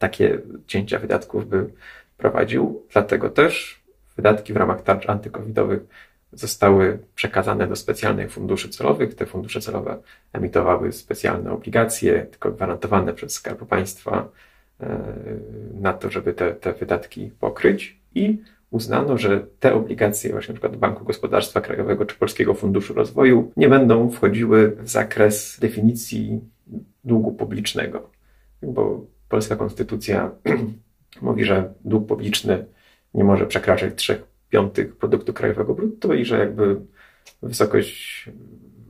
takie 0.00 0.38
cięcia 0.66 0.98
wydatków 0.98 1.48
by 1.48 1.70
prowadził. 2.16 2.86
Dlatego 2.92 3.30
też 3.30 3.82
wydatki 4.16 4.52
w 4.52 4.56
ramach 4.56 4.82
tarcz 4.82 5.08
antykowidowych 5.08 5.80
zostały 6.32 6.98
przekazane 7.14 7.66
do 7.66 7.76
specjalnych 7.76 8.32
funduszy 8.32 8.68
celowych. 8.68 9.14
Te 9.14 9.26
fundusze 9.26 9.60
celowe 9.60 9.98
emitowały 10.32 10.92
specjalne 10.92 11.52
obligacje, 11.52 12.26
tylko 12.30 12.52
gwarantowane 12.52 13.14
przez 13.14 13.32
Skarb 13.32 13.64
Państwa 13.64 14.28
e, 14.80 14.98
na 15.80 15.92
to, 15.92 16.10
żeby 16.10 16.32
te, 16.32 16.54
te 16.54 16.72
wydatki 16.72 17.30
pokryć 17.40 18.00
i 18.14 18.38
uznano, 18.70 19.18
że 19.18 19.46
te 19.60 19.74
obligacje 19.74 20.32
właśnie 20.32 20.54
przykład 20.54 20.76
Banku 20.76 21.04
Gospodarstwa 21.04 21.60
Krajowego 21.60 22.06
czy 22.06 22.16
Polskiego 22.16 22.54
Funduszu 22.54 22.94
Rozwoju 22.94 23.52
nie 23.56 23.68
będą 23.68 24.10
wchodziły 24.10 24.76
w 24.76 24.88
zakres 24.88 25.58
definicji 25.60 26.40
długu 27.04 27.32
publicznego, 27.32 28.10
bo 28.62 29.04
polska 29.30 29.56
konstytucja 29.56 30.30
mówi, 31.22 31.44
że 31.44 31.74
dług 31.84 32.06
publiczny 32.06 32.64
nie 33.14 33.24
może 33.24 33.46
przekraczać 33.46 33.94
3 33.96 34.22
piątych 34.50 34.96
produktu 34.96 35.32
krajowego 35.32 35.74
brutto 35.74 36.14
i 36.14 36.24
że 36.24 36.38
jakby 36.38 36.76
wysokość 37.42 38.28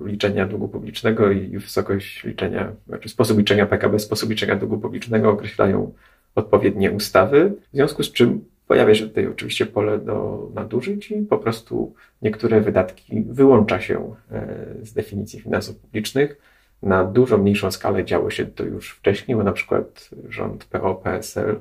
liczenia 0.05 0.47
długu 0.47 0.69
publicznego 0.69 1.31
i 1.31 1.59
wysokość 1.59 2.25
liczenia, 2.25 2.73
znaczy 2.87 3.09
sposób 3.09 3.39
liczenia 3.39 3.67
PKB, 3.67 3.99
sposób 3.99 4.31
liczenia 4.31 4.57
długu 4.57 4.79
publicznego 4.79 5.31
określają 5.31 5.95
odpowiednie 6.35 6.93
ustawy, 6.93 7.53
w 7.73 7.77
związku 7.77 8.03
z 8.03 8.13
czym 8.13 8.45
pojawia 8.67 8.95
się 8.95 9.09
tutaj 9.09 9.27
oczywiście 9.27 9.67
pole 9.67 9.99
do 9.99 10.49
nadużyć 10.55 11.11
i 11.11 11.23
po 11.23 11.39
prostu 11.39 11.95
niektóre 12.23 12.61
wydatki 12.61 13.25
wyłącza 13.29 13.81
się 13.81 14.15
e, 14.31 14.67
z 14.83 14.93
definicji 14.93 15.41
finansów 15.41 15.77
publicznych, 15.77 16.37
Na 16.83 17.05
dużo 17.05 17.39
mniejszą 17.39 17.71
skalę 17.71 18.05
działo 18.05 18.31
się 18.31 18.47
to 18.47 18.65
już 18.65 18.91
wcześniej, 18.91 19.37
bo 19.37 19.43
na 19.43 19.53
przykład 19.53 20.11
rząd 20.29 20.65
PO-PSL 20.65 21.61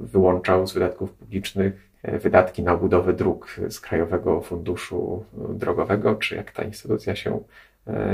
wyłączał 0.00 0.66
z 0.66 0.72
wydatków 0.72 1.12
publicznych 1.12 1.90
wydatki 2.22 2.62
na 2.62 2.76
budowę 2.76 3.12
dróg 3.12 3.56
z 3.68 3.80
Krajowego 3.80 4.40
Funduszu 4.40 5.24
Drogowego, 5.54 6.14
czy 6.14 6.36
jak 6.36 6.52
ta 6.52 6.62
instytucja 6.62 7.16
się 7.16 7.40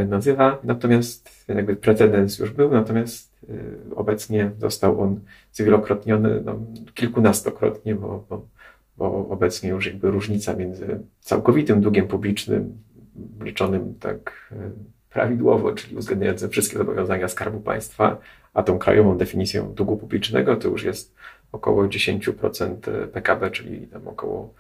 nazywa. 0.08 0.58
Natomiast 0.64 1.44
jakby 1.48 1.76
precedens 1.76 2.38
już 2.38 2.50
był, 2.50 2.70
natomiast 2.70 3.40
obecnie 3.96 4.50
został 4.58 5.00
on 5.00 5.20
zwielokrotniony, 5.52 6.42
no, 6.44 6.58
kilkunastokrotnie, 6.94 7.94
bo, 7.94 8.24
bo 8.28 8.46
bo 8.98 9.28
obecnie 9.28 9.70
już 9.70 9.86
jakby 9.86 10.10
różnica 10.10 10.56
między 10.56 11.00
całkowitym 11.20 11.80
długiem 11.80 12.08
publicznym, 12.08 12.78
liczonym 13.40 13.94
tak 14.00 14.52
e, 14.52 14.70
prawidłowo, 15.16 15.72
czyli 15.72 15.96
uwzględniającym 15.96 16.50
wszystkie 16.50 16.78
zobowiązania 16.78 17.28
Skarbu 17.28 17.60
Państwa, 17.60 18.18
a 18.54 18.62
tą 18.62 18.78
krajową 18.78 19.18
definicją 19.18 19.74
długu 19.74 19.96
publicznego 19.96 20.56
to 20.56 20.68
już 20.68 20.84
jest 20.84 21.14
około 21.52 21.84
10% 21.84 23.06
PKB, 23.06 23.50
czyli 23.50 23.86
tam 23.86 24.08
około 24.08 24.54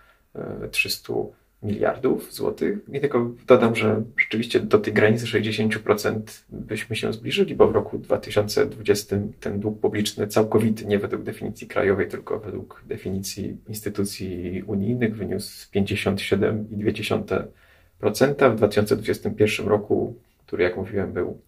300 0.70 1.12
e, 1.12 1.16
miliardów 1.62 2.34
złotych. 2.34 2.78
I 2.92 3.00
tylko 3.00 3.30
dodam, 3.46 3.74
że 3.74 4.02
rzeczywiście 4.18 4.60
do 4.60 4.78
tej 4.78 4.92
granicy 4.92 5.26
60% 5.26 6.20
byśmy 6.48 6.96
się 6.96 7.12
zbliżyli, 7.12 7.54
bo 7.54 7.68
w 7.68 7.72
roku 7.72 7.98
2020 7.98 9.16
ten 9.40 9.60
dług 9.60 9.80
publiczny 9.80 10.26
całkowity, 10.26 10.86
nie 10.86 10.98
według 10.98 11.22
definicji 11.22 11.66
krajowej, 11.66 12.08
tylko 12.08 12.38
według 12.38 12.82
definicji 12.86 13.56
instytucji 13.68 14.62
unijnych 14.66 15.16
wyniósł 15.16 15.70
57,2%. 15.70 18.52
W 18.52 18.56
2021 18.56 19.68
roku, 19.68 20.14
który 20.46 20.64
jak 20.64 20.76
mówiłem 20.76 21.12
był 21.12 21.40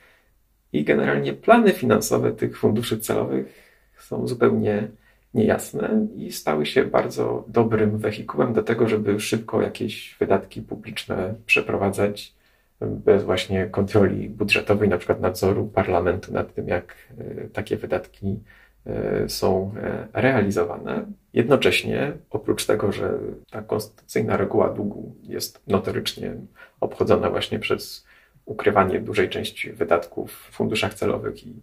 i 0.72 0.84
generalnie 0.84 1.32
plany 1.32 1.72
finansowe 1.72 2.32
tych 2.32 2.58
funduszy 2.58 2.98
celowych 2.98 3.68
są 3.98 4.26
zupełnie 4.26 4.88
niejasne 5.34 6.06
i 6.16 6.32
stały 6.32 6.66
się 6.66 6.84
bardzo 6.84 7.44
dobrym 7.48 7.98
wehikułem 7.98 8.52
do 8.52 8.62
tego, 8.62 8.88
żeby 8.88 9.20
szybko 9.20 9.62
jakieś 9.62 10.16
wydatki 10.20 10.62
publiczne 10.62 11.34
przeprowadzać 11.46 12.34
bez 12.80 13.24
właśnie 13.24 13.66
kontroli 13.66 14.28
budżetowej, 14.28 14.88
na 14.88 14.98
przykład 14.98 15.20
nadzoru 15.20 15.66
parlamentu 15.66 16.32
nad 16.32 16.54
tym, 16.54 16.68
jak 16.68 16.94
e, 17.18 17.48
takie 17.48 17.76
wydatki 17.76 18.40
E, 18.88 19.28
są 19.28 19.72
e, 19.76 20.08
realizowane. 20.12 21.06
Jednocześnie, 21.32 22.12
oprócz 22.30 22.66
tego, 22.66 22.92
że 22.92 23.18
ta 23.50 23.62
konstytucyjna 23.62 24.36
reguła 24.36 24.70
długu 24.70 25.14
jest 25.22 25.62
notorycznie 25.66 26.34
obchodzona 26.80 27.30
właśnie 27.30 27.58
przez 27.58 28.06
ukrywanie 28.44 29.00
dużej 29.00 29.28
części 29.28 29.72
wydatków 29.72 30.32
w 30.32 30.54
funduszach 30.54 30.94
celowych 30.94 31.46
i 31.46 31.62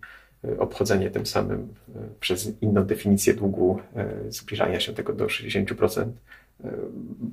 obchodzenie 0.58 1.12
tym 1.12 1.26
samym 1.26 1.74
przez 2.20 2.62
inną 2.62 2.84
definicję 2.84 3.34
długu 3.34 3.80
zbliżania 4.30 4.80
się 4.80 4.94
tego 4.94 5.14
do 5.14 5.26
60% 5.26 6.06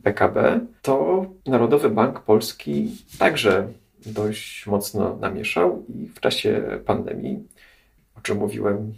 PKB, 0.02 0.60
to 0.82 1.26
Narodowy 1.46 1.90
Bank 1.90 2.20
Polski 2.20 2.96
także 3.18 3.68
dość 4.06 4.66
mocno 4.66 5.16
namieszał 5.16 5.84
i 5.88 6.08
w 6.08 6.20
czasie 6.20 6.62
pandemii, 6.86 7.48
o 8.18 8.20
czym 8.20 8.38
mówiłem 8.38 8.92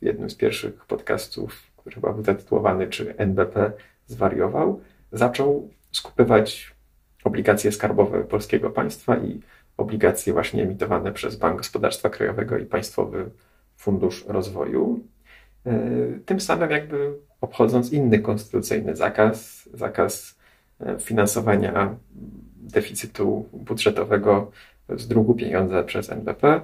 w 0.00 0.04
jednym 0.04 0.30
z 0.30 0.34
pierwszych 0.34 0.84
podcastów, 0.84 1.62
który 1.76 1.94
chyba 1.94 2.12
był 2.12 2.24
zatytułowany, 2.24 2.86
czy 2.86 3.16
NBP 3.16 3.72
zwariował, 4.06 4.80
zaczął 5.12 5.68
skupywać 5.92 6.74
obligacje 7.24 7.72
skarbowe 7.72 8.24
polskiego 8.24 8.70
państwa 8.70 9.16
i 9.16 9.40
obligacje 9.76 10.32
właśnie 10.32 10.62
emitowane 10.62 11.12
przez 11.12 11.36
Bank 11.36 11.58
Gospodarstwa 11.58 12.10
Krajowego 12.10 12.58
i 12.58 12.66
Państwowy 12.66 13.30
Fundusz 13.76 14.24
Rozwoju. 14.28 15.00
E, 15.66 15.72
tym 16.26 16.40
samym 16.40 16.70
jakby 16.70 17.14
obchodząc 17.40 17.92
inny 17.92 18.18
konstytucyjny 18.18 18.96
zakaz, 18.96 19.68
zakaz 19.74 20.38
e, 20.80 20.98
finansowania 20.98 21.96
deficytu 22.56 23.48
budżetowego 23.52 24.50
z 24.88 25.08
drugu 25.08 25.34
pieniądza 25.34 25.82
przez 25.82 26.10
NBP, 26.10 26.60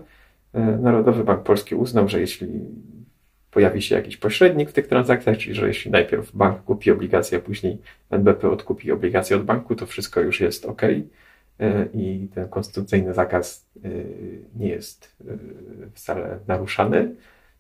e, 0.55 0.61
Narodowy 0.61 1.25
Bank 1.25 1.43
Polski 1.43 1.75
uznał, 1.75 2.09
że 2.09 2.21
jeśli 2.21 2.49
pojawi 3.51 3.83
się 3.83 3.95
jakiś 3.95 4.17
pośrednik 4.17 4.71
w 4.71 4.73
tych 4.73 4.89
transakcjach, 4.89 5.39
czyli 5.39 5.55
że 5.55 5.69
jeśli 5.69 5.91
najpierw 5.91 6.37
bank 6.37 6.63
kupi 6.65 6.91
obligację, 6.91 7.39
a 7.39 7.41
później 7.41 7.79
NBP 8.11 8.51
odkupi 8.51 8.93
obligację 8.93 9.37
od 9.37 9.45
banku, 9.45 9.75
to 9.75 9.87
wszystko 9.87 10.21
już 10.21 10.41
jest 10.41 10.65
ok 10.65 10.83
i 11.95 12.29
ten 12.35 12.49
konstytucyjny 12.49 13.15
zakaz 13.15 13.67
nie 14.57 14.69
jest 14.69 15.17
wcale 15.95 16.39
naruszany 16.47 17.15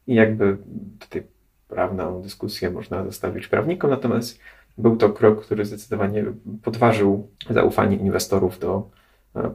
i 0.08 0.14
jakby 0.14 0.56
tutaj 0.98 1.22
prawną 1.68 2.22
dyskusję 2.22 2.70
można 2.70 3.04
zostawić 3.04 3.48
prawnikom, 3.48 3.90
natomiast 3.90 4.38
był 4.78 4.96
to 4.96 5.10
krok, 5.10 5.44
który 5.44 5.64
zdecydowanie 5.64 6.24
podważył 6.62 7.28
zaufanie 7.50 7.96
inwestorów 7.96 8.58
do 8.58 8.90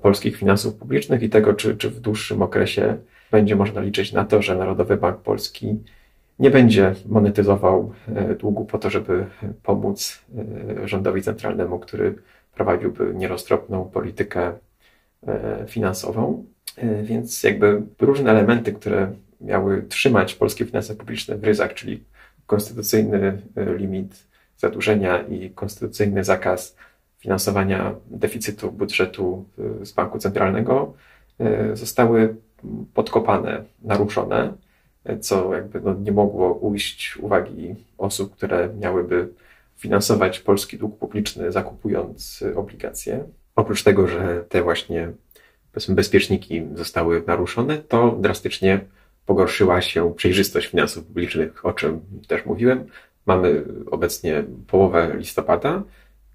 polskich 0.01 0.37
finansów 0.37 0.75
publicznych 0.75 1.23
i 1.23 1.29
tego, 1.29 1.53
czy, 1.53 1.77
czy 1.77 1.89
w 1.89 1.99
dłuższym 1.99 2.41
okresie 2.41 2.97
będzie 3.31 3.55
można 3.55 3.81
liczyć 3.81 4.13
na 4.13 4.25
to, 4.25 4.41
że 4.41 4.55
Narodowy 4.55 4.97
Bank 4.97 5.17
Polski 5.17 5.79
nie 6.39 6.49
będzie 6.49 6.95
monetyzował 7.05 7.93
e, 8.15 8.35
długu 8.35 8.65
po 8.65 8.79
to, 8.79 8.89
żeby 8.89 9.25
pomóc 9.63 10.25
e, 10.83 10.87
rządowi 10.87 11.21
centralnemu, 11.21 11.79
który 11.79 12.15
prowadziłby 12.55 13.13
nieroztropną 13.15 13.85
politykę 13.85 14.53
e, 15.27 15.65
finansową. 15.67 16.45
Więc 17.03 17.43
jakby 17.43 17.81
różne 17.99 18.31
elementy, 18.31 18.73
które 18.73 19.11
miały 19.41 19.83
trzymać 19.89 20.35
polskie 20.35 20.65
finanse 20.65 20.95
publiczne 20.95 21.37
w 21.37 21.43
ryzach, 21.43 21.73
czyli 21.73 22.03
konstytucyjny 22.45 23.41
limit 23.77 24.27
zadłużenia 24.57 25.21
i 25.21 25.49
konstytucyjny 25.49 26.23
zakaz 26.23 26.75
finansowania 27.19 27.95
deficytu 28.07 28.71
budżetu 28.71 29.45
z 29.81 29.91
banku 29.91 30.19
centralnego, 30.19 30.93
zostały 31.73 32.35
podkopane, 32.93 33.63
naruszone 33.81 34.53
co 35.21 35.53
jakby 35.53 35.81
no 35.81 35.93
nie 35.93 36.11
mogło 36.11 36.53
ujść 36.53 37.17
uwagi 37.17 37.75
osób, 37.97 38.35
które 38.35 38.69
miałyby 38.79 39.29
finansować 39.77 40.39
polski 40.39 40.77
dług 40.77 40.97
publiczny, 40.97 41.51
zakupując 41.51 42.43
obligacje. 42.55 43.23
Oprócz 43.55 43.83
tego, 43.83 44.07
że 44.07 44.45
te 44.49 44.63
właśnie 44.63 45.11
bezpieczniki 45.89 46.63
zostały 46.75 47.23
naruszone, 47.27 47.77
to 47.77 48.17
drastycznie 48.21 48.79
pogorszyła 49.25 49.81
się 49.81 50.13
przejrzystość 50.15 50.67
finansów 50.67 51.05
publicznych, 51.05 51.65
o 51.65 51.73
czym 51.73 52.01
też 52.27 52.45
mówiłem. 52.45 52.85
Mamy 53.25 53.63
obecnie 53.91 54.43
połowę 54.67 55.15
listopada 55.17 55.83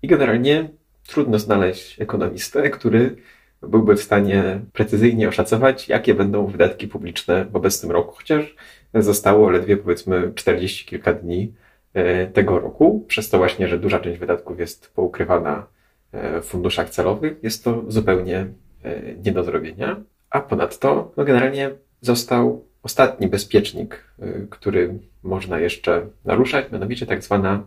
i 0.03 0.09
generalnie 0.09 0.71
trudno 1.07 1.39
znaleźć 1.39 2.01
ekonomistę, 2.01 2.71
który 2.71 3.17
byłby 3.63 3.97
w 3.97 4.03
stanie 4.03 4.61
precyzyjnie 4.73 5.29
oszacować, 5.29 5.89
jakie 5.89 6.15
będą 6.15 6.47
wydatki 6.47 6.89
publiczne 6.89 7.45
w 7.45 7.57
obecnym 7.57 7.93
roku, 7.93 8.15
chociaż 8.15 8.57
zostało 8.95 9.51
ledwie 9.51 9.77
powiedzmy 9.77 10.33
40 10.35 10.87
kilka 10.87 11.13
dni 11.13 11.55
e, 11.95 12.27
tego 12.27 12.59
roku, 12.59 13.05
przez 13.09 13.31
to 13.31 13.39
właśnie, 13.39 13.69
że 13.69 13.79
duża 13.79 14.01
część 14.01 14.19
wydatków 14.19 14.61
jest 14.61 14.93
poukrywana 14.95 15.67
e, 16.13 16.41
w 16.41 16.45
funduszach 16.45 16.91
celowych, 16.91 17.37
jest 17.43 17.65
to 17.65 17.85
zupełnie 17.89 18.47
e, 18.85 19.03
nie 19.25 19.33
do 19.33 19.45
zrobienia. 19.45 20.01
A 20.31 20.41
ponadto, 20.41 21.13
no 21.17 21.25
generalnie 21.25 21.71
został 22.01 22.68
ostatni 22.89 23.29
bezpiecznik, 23.29 24.05
który 24.51 24.99
można 25.23 25.59
jeszcze 25.59 26.07
naruszać, 26.25 26.73
mianowicie 26.73 27.07
tak 27.07 27.23
zwana 27.23 27.67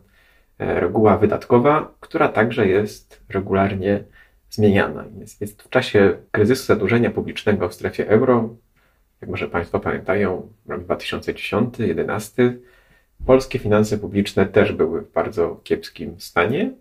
reguła 0.60 1.18
wydatkowa, 1.18 1.94
która 2.00 2.28
także 2.28 2.68
jest 2.68 3.22
regularnie 3.30 4.04
zmieniana. 4.50 5.06
Jest, 5.20 5.42
jest 5.42 5.62
w 5.62 5.70
czasie 5.70 6.18
kryzysu 6.32 6.66
zadłużenia 6.66 7.12
publicznego 7.12 7.70
w 7.70 7.74
strefie 7.74 8.08
euro, 8.08 8.56
jak 9.22 9.30
może 9.30 9.48
Państwo 9.48 9.80
pamiętają, 9.80 10.54
rok 10.68 10.82
2010-2011, 10.82 12.54
polskie 13.26 13.60
finanse 13.60 13.98
publiczne 13.98 14.46
też 14.46 14.72
były 14.72 15.02
w 15.02 15.12
bardzo 15.12 15.60
kiepskim 15.64 16.20
stanie. 16.20 16.72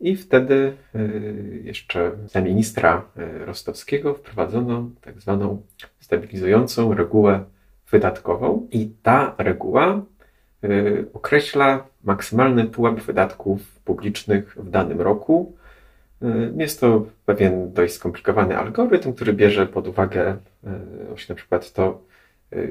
I 0.00 0.16
wtedy 0.16 0.76
y, 0.94 1.62
jeszcze 1.64 2.12
za 2.26 2.40
ministra 2.40 3.04
y, 3.18 3.44
Rostowskiego 3.44 4.14
wprowadzono 4.14 4.90
tak 5.00 5.20
zwaną 5.20 5.62
stabilizującą 6.00 6.94
regułę 6.94 7.44
wydatkową. 7.92 8.68
I 8.70 8.90
ta 9.02 9.34
reguła 9.38 10.02
y, 10.64 11.04
określa 11.12 11.86
maksymalny 12.04 12.64
pułap 12.64 13.00
wydatków 13.00 13.60
publicznych 13.84 14.56
w 14.56 14.70
danym 14.70 15.00
roku 15.00 15.52
Y, 16.22 16.52
jest 16.56 16.80
to 16.80 17.06
pewien 17.26 17.72
dość 17.72 17.94
skomplikowany 17.94 18.58
algorytm, 18.58 19.12
który 19.12 19.32
bierze 19.32 19.66
pod 19.66 19.88
uwagę 19.88 20.32
y, 20.32 20.68
właśnie 21.08 21.32
na 21.32 21.36
przykład 21.36 21.72
to, 21.72 22.02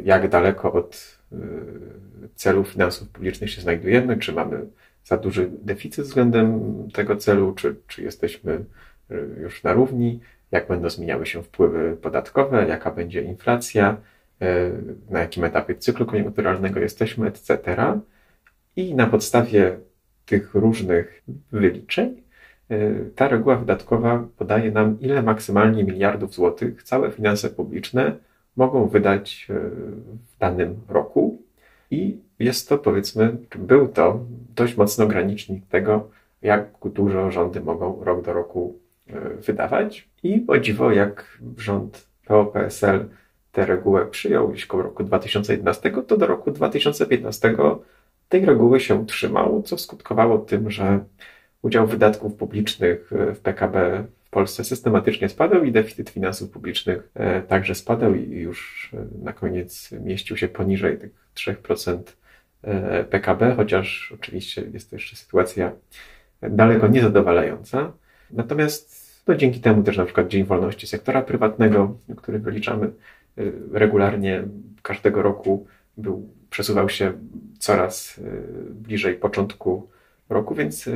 jak 0.04 0.30
daleko 0.30 0.74
od 0.74 1.22
celu 2.36 2.64
finansów 2.64 3.10
publicznych 3.10 3.50
się 3.50 3.62
znajdujemy, 3.62 4.18
czy 4.18 4.34
mamy 4.34 4.66
za 5.04 5.18
duży 5.18 5.50
deficyt 5.62 6.06
względem 6.06 6.62
tego 6.94 7.16
celu, 7.16 7.54
czy, 7.54 7.76
czy 7.88 8.04
jesteśmy 8.04 8.66
już 9.42 9.64
na 9.64 9.74
równi, 9.74 10.20
jak 10.52 10.68
będą 10.68 10.90
zmieniały 10.90 11.26
się 11.26 11.44
wpływy 11.44 11.98
podatkowe, 12.02 12.68
jaka 12.68 12.92
będzie 12.92 13.22
inflacja, 13.22 13.98
na 15.10 15.20
jakim 15.20 15.44
etapie 15.44 15.76
cyklu 15.76 16.06
koniunkturalnego 16.06 16.80
jesteśmy, 16.80 17.28
etc. 17.28 17.60
I 18.76 18.96
na 18.96 19.08
podstawie 19.08 19.78
tych 20.26 20.56
różnych 20.56 21.24
wyliczeń 21.52 22.22
ta 23.16 23.28
reguła 23.28 23.56
wydatkowa 23.56 24.28
podaje 24.38 24.72
nam, 24.72 25.00
ile 25.00 25.22
maksymalnie 25.22 25.84
miliardów 25.84 26.34
złotych 26.34 26.84
całe 26.84 27.12
finanse 27.12 27.50
publiczne 27.50 28.16
mogą 28.56 28.88
wydać 28.88 29.48
w 30.26 30.40
danym 30.40 30.76
roku. 30.90 31.42
I 31.92 32.18
jest 32.40 32.70
to, 32.70 32.78
powiedzmy, 32.78 33.38
był 33.60 33.88
to 33.88 34.26
dość 34.56 34.78
mocno 34.78 35.08
granicznik 35.08 35.66
tego, 35.68 36.10
jak 36.42 36.70
dużo 36.94 37.32
rządy 37.32 37.62
mogą 37.62 38.04
rok 38.04 38.26
do 38.26 38.34
roku 38.34 38.80
wydawać. 39.46 40.10
I 40.24 40.46
o 40.48 40.58
dziwo, 40.58 40.92
jak 40.92 41.38
rząd 41.58 42.08
PO-PSL 42.26 43.06
tę 43.52 43.66
regułę 43.66 44.06
przyjął 44.06 44.52
już 44.52 44.66
koło 44.66 44.84
roku 44.84 45.04
2011, 45.04 45.92
to 46.08 46.18
do 46.18 46.28
roku 46.28 46.52
2015 46.52 47.56
tej 48.30 48.46
reguły 48.46 48.80
się 48.80 49.06
trzymał, 49.06 49.64
co 49.64 49.78
skutkowało 49.78 50.38
tym, 50.38 50.72
że 50.72 51.00
udział 51.62 51.88
wydatków 51.88 52.36
publicznych 52.36 53.12
w 53.36 53.40
PKB 53.40 54.04
w 54.24 54.30
Polsce 54.30 54.64
systematycznie 54.64 55.30
spadał 55.30 55.64
i 55.64 55.72
deficyt 55.72 56.10
finansów 56.10 56.50
publicznych 56.50 57.10
e, 57.14 57.42
także 57.42 57.76
spadał 57.76 58.16
i 58.16 58.30
już 58.30 58.90
e, 58.94 59.24
na 59.24 59.34
koniec 59.34 59.92
mieścił 59.92 60.38
się 60.38 60.48
poniżej 60.48 60.98
tych 60.98 61.12
3% 61.36 61.98
e, 62.62 63.04
PKB, 63.04 63.56
chociaż 63.56 64.14
oczywiście 64.20 64.64
jest 64.74 64.90
to 64.90 64.96
jeszcze 64.96 65.16
sytuacja 65.16 65.72
daleko 66.42 66.88
niezadowalająca. 66.88 67.94
Natomiast 68.32 69.02
no, 69.28 69.36
dzięki 69.36 69.60
temu 69.60 69.84
też 69.84 69.98
na 69.98 70.06
przykład 70.06 70.28
Dzień 70.28 70.44
Wolności 70.44 70.88
Sektora 70.88 71.22
Prywatnego, 71.22 71.98
który 72.18 72.40
wyliczamy 72.40 72.92
regularnie 73.72 74.44
każdego 74.82 75.22
roku, 75.22 75.68
był, 75.98 76.30
przesuwał 76.50 76.90
się 76.90 77.14
coraz 77.60 78.20
bliżej 78.70 79.16
początku 79.16 79.90
roku, 80.30 80.56
więc 80.56 80.90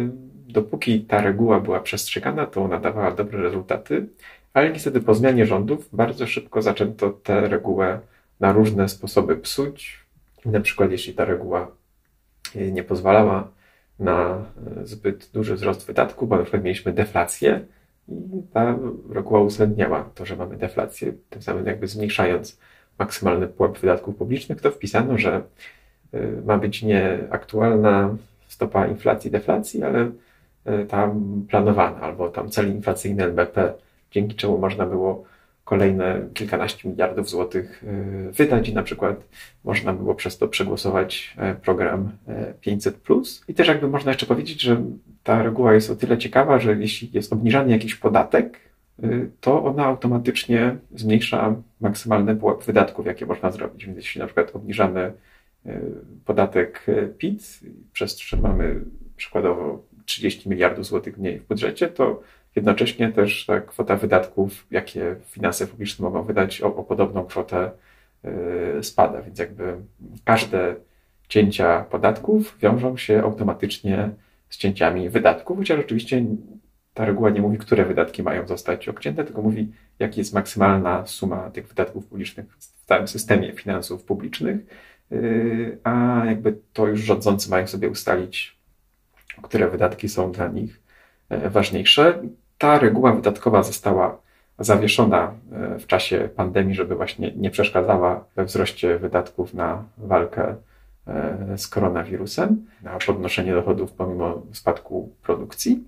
dopóki 0.47 1.01
ta 1.01 1.21
reguła 1.21 1.59
była 1.59 1.79
przestrzegana, 1.79 2.45
to 2.45 2.63
ona 2.63 2.79
dawała 2.79 3.11
dobre 3.11 3.41
rezultaty, 3.41 4.07
ale 4.53 4.71
niestety 4.71 5.01
po 5.01 5.15
zmianie 5.15 5.45
rządów 5.45 5.89
bardzo 5.93 6.27
szybko 6.27 6.61
zaczęto 6.61 7.09
tę 7.09 7.41
regułę 7.41 7.99
na 8.39 8.51
różne 8.51 8.89
sposoby 8.89 9.35
psuć. 9.37 10.05
Na 10.45 10.59
przykład, 10.59 10.91
jeśli 10.91 11.13
ta 11.13 11.25
reguła 11.25 11.71
nie 12.55 12.83
pozwalała 12.83 13.51
na 13.99 14.45
zbyt 14.83 15.29
duży 15.33 15.55
wzrost 15.55 15.87
wydatków, 15.87 16.29
bo 16.29 16.37
na 16.37 16.41
przykład 16.41 16.63
mieliśmy 16.63 16.93
deflację 16.93 17.65
i 18.09 18.43
ta 18.53 18.77
reguła 19.09 19.41
uwzględniała 19.41 20.09
to, 20.15 20.25
że 20.25 20.35
mamy 20.35 20.57
deflację, 20.57 21.13
tym 21.29 21.41
samym 21.41 21.65
jakby 21.65 21.87
zmniejszając 21.87 22.59
maksymalny 22.99 23.47
pułap 23.47 23.77
wydatków 23.77 24.15
publicznych, 24.15 24.61
to 24.61 24.71
wpisano, 24.71 25.17
że 25.17 25.43
e, 26.13 26.19
ma 26.45 26.57
być 26.57 26.83
nie 26.83 27.19
aktualna 27.29 28.15
stopa 28.47 28.87
inflacji, 28.87 29.31
deflacji, 29.31 29.83
ale 29.83 30.11
E, 30.65 30.85
tam 30.85 31.41
planowane, 31.49 31.99
albo 31.99 32.29
tam 32.29 32.49
cel 32.49 32.71
inflacyjny 32.71 33.23
NBP, 33.23 33.73
dzięki 34.11 34.35
czemu 34.35 34.57
można 34.57 34.85
było 34.85 35.23
kolejne 35.65 36.21
kilkanaście 36.33 36.89
miliardów 36.89 37.29
złotych 37.29 37.83
e, 37.87 38.31
wydać 38.31 38.69
i 38.69 38.73
na 38.73 38.83
przykład 38.83 39.27
można 39.63 39.93
było 39.93 40.15
przez 40.15 40.37
to 40.37 40.47
przegłosować 40.47 41.35
e, 41.37 41.55
program 41.55 42.11
500. 42.61 42.97
I 43.47 43.53
też 43.53 43.67
jakby 43.67 43.87
można 43.87 44.11
jeszcze 44.11 44.25
powiedzieć, 44.25 44.61
że 44.61 44.83
ta 45.23 45.43
reguła 45.43 45.73
jest 45.73 45.89
o 45.89 45.95
tyle 45.95 46.17
ciekawa, 46.17 46.59
że 46.59 46.75
jeśli 46.75 47.09
jest 47.13 47.33
obniżany 47.33 47.71
jakiś 47.71 47.95
podatek, 47.95 48.59
to 49.41 49.63
ona 49.63 49.85
automatycznie 49.85 50.75
zmniejsza 50.95 51.55
maksymalny 51.81 52.35
pułap 52.35 52.63
wydatków, 52.63 53.05
jakie 53.05 53.25
można 53.25 53.51
zrobić. 53.51 53.85
Więc 53.85 53.97
jeśli 53.97 54.19
na 54.19 54.25
przykład 54.25 54.55
obniżamy 54.55 55.13
podatek 56.25 56.85
PIT, 57.17 57.59
przez 57.93 58.19
mamy 58.41 58.81
przykładowo 59.15 59.83
30 60.05 60.49
miliardów 60.49 60.85
złotych 60.85 61.17
mniej 61.17 61.39
w 61.39 61.47
budżecie, 61.47 61.87
to 61.87 62.21
jednocześnie 62.55 63.11
też 63.11 63.45
ta 63.45 63.61
kwota 63.61 63.95
wydatków, 63.95 64.67
jakie 64.71 65.15
finanse 65.25 65.67
publiczne 65.67 66.03
mogą 66.03 66.23
wydać, 66.23 66.61
o, 66.61 66.75
o 66.75 66.83
podobną 66.83 67.25
kwotę 67.25 67.71
yy, 68.23 68.83
spada. 68.83 69.21
Więc 69.21 69.39
jakby 69.39 69.75
każde 70.23 70.75
cięcia 71.27 71.81
podatków 71.83 72.57
wiążą 72.59 72.97
się 72.97 73.21
automatycznie 73.23 74.09
z 74.49 74.57
cięciami 74.57 75.09
wydatków, 75.09 75.57
chociaż 75.57 75.79
oczywiście 75.79 76.25
ta 76.93 77.05
reguła 77.05 77.29
nie 77.29 77.41
mówi, 77.41 77.57
które 77.57 77.85
wydatki 77.85 78.23
mają 78.23 78.47
zostać 78.47 78.89
obcięte, 78.89 79.23
tylko 79.23 79.41
mówi, 79.41 79.71
jaka 79.99 80.15
jest 80.17 80.33
maksymalna 80.33 81.05
suma 81.05 81.49
tych 81.49 81.67
wydatków 81.67 82.07
publicznych 82.07 82.45
w 82.57 82.85
całym 82.85 83.07
systemie 83.07 83.53
finansów 83.53 84.03
publicznych, 84.03 84.57
yy, 85.11 85.77
a 85.83 86.23
jakby 86.25 86.57
to 86.73 86.87
już 86.87 87.01
rządzący 87.01 87.49
mają 87.49 87.67
sobie 87.67 87.89
ustalić, 87.89 88.57
które 89.41 89.69
wydatki 89.69 90.09
są 90.09 90.31
dla 90.31 90.47
nich 90.47 90.81
e, 91.29 91.49
ważniejsze. 91.49 92.21
Ta 92.65 92.79
reguła 92.79 93.13
wydatkowa 93.13 93.63
została 93.63 94.17
zawieszona 94.59 95.33
e, 95.51 95.79
w 95.79 95.87
czasie 95.87 96.29
pandemii, 96.35 96.75
żeby 96.75 96.95
właśnie 96.95 97.31
nie 97.35 97.51
przeszkadzała 97.51 98.25
we 98.35 98.45
wzroście 98.45 98.99
wydatków 98.99 99.53
na 99.53 99.83
walkę 99.97 100.55
e, 101.07 101.57
z 101.57 101.67
koronawirusem, 101.67 102.65
na 102.83 102.97
podnoszenie 103.07 103.53
dochodów 103.53 103.91
pomimo 103.91 104.41
spadku 104.51 105.11
produkcji, 105.23 105.83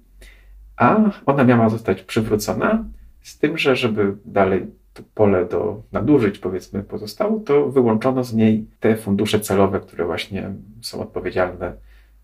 a 0.76 0.98
ona 1.26 1.44
miała 1.44 1.70
zostać 1.70 2.02
przywrócona, 2.04 2.86
z 3.22 3.40
tym, 3.40 3.58
że 3.58 3.76
żeby 3.76 4.16
dalej 4.26 4.68
to 4.94 5.04
pole 5.16 5.46
do 5.46 5.82
nadużyć, 5.92 6.40
powiedzmy, 6.40 6.84
pozostało, 6.84 7.40
to 7.40 7.70
wyłączono 7.70 8.24
z 8.24 8.34
niej 8.34 8.66
te 8.80 8.96
fundusze 8.96 9.40
celowe, 9.40 9.80
które 9.80 10.06
właśnie 10.06 10.54
są 10.82 11.02
odpowiedzialne 11.02 11.74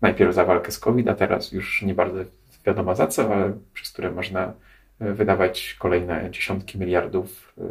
najpierw 0.00 0.34
za 0.34 0.44
walkę 0.44 0.72
z 0.72 0.78
COVID, 0.78 1.08
a 1.08 1.14
teraz 1.14 1.52
już 1.52 1.82
nie 1.82 1.94
bardzo 1.94 2.18
wiadomo 2.66 2.94
za 2.94 3.06
co, 3.06 3.34
ale 3.34 3.52
przez 3.72 3.92
które 3.92 4.10
można 4.10 4.52
e, 5.00 5.12
wydawać 5.12 5.76
kolejne 5.78 6.30
dziesiątki 6.30 6.78
miliardów 6.78 7.54
e, 7.58 7.64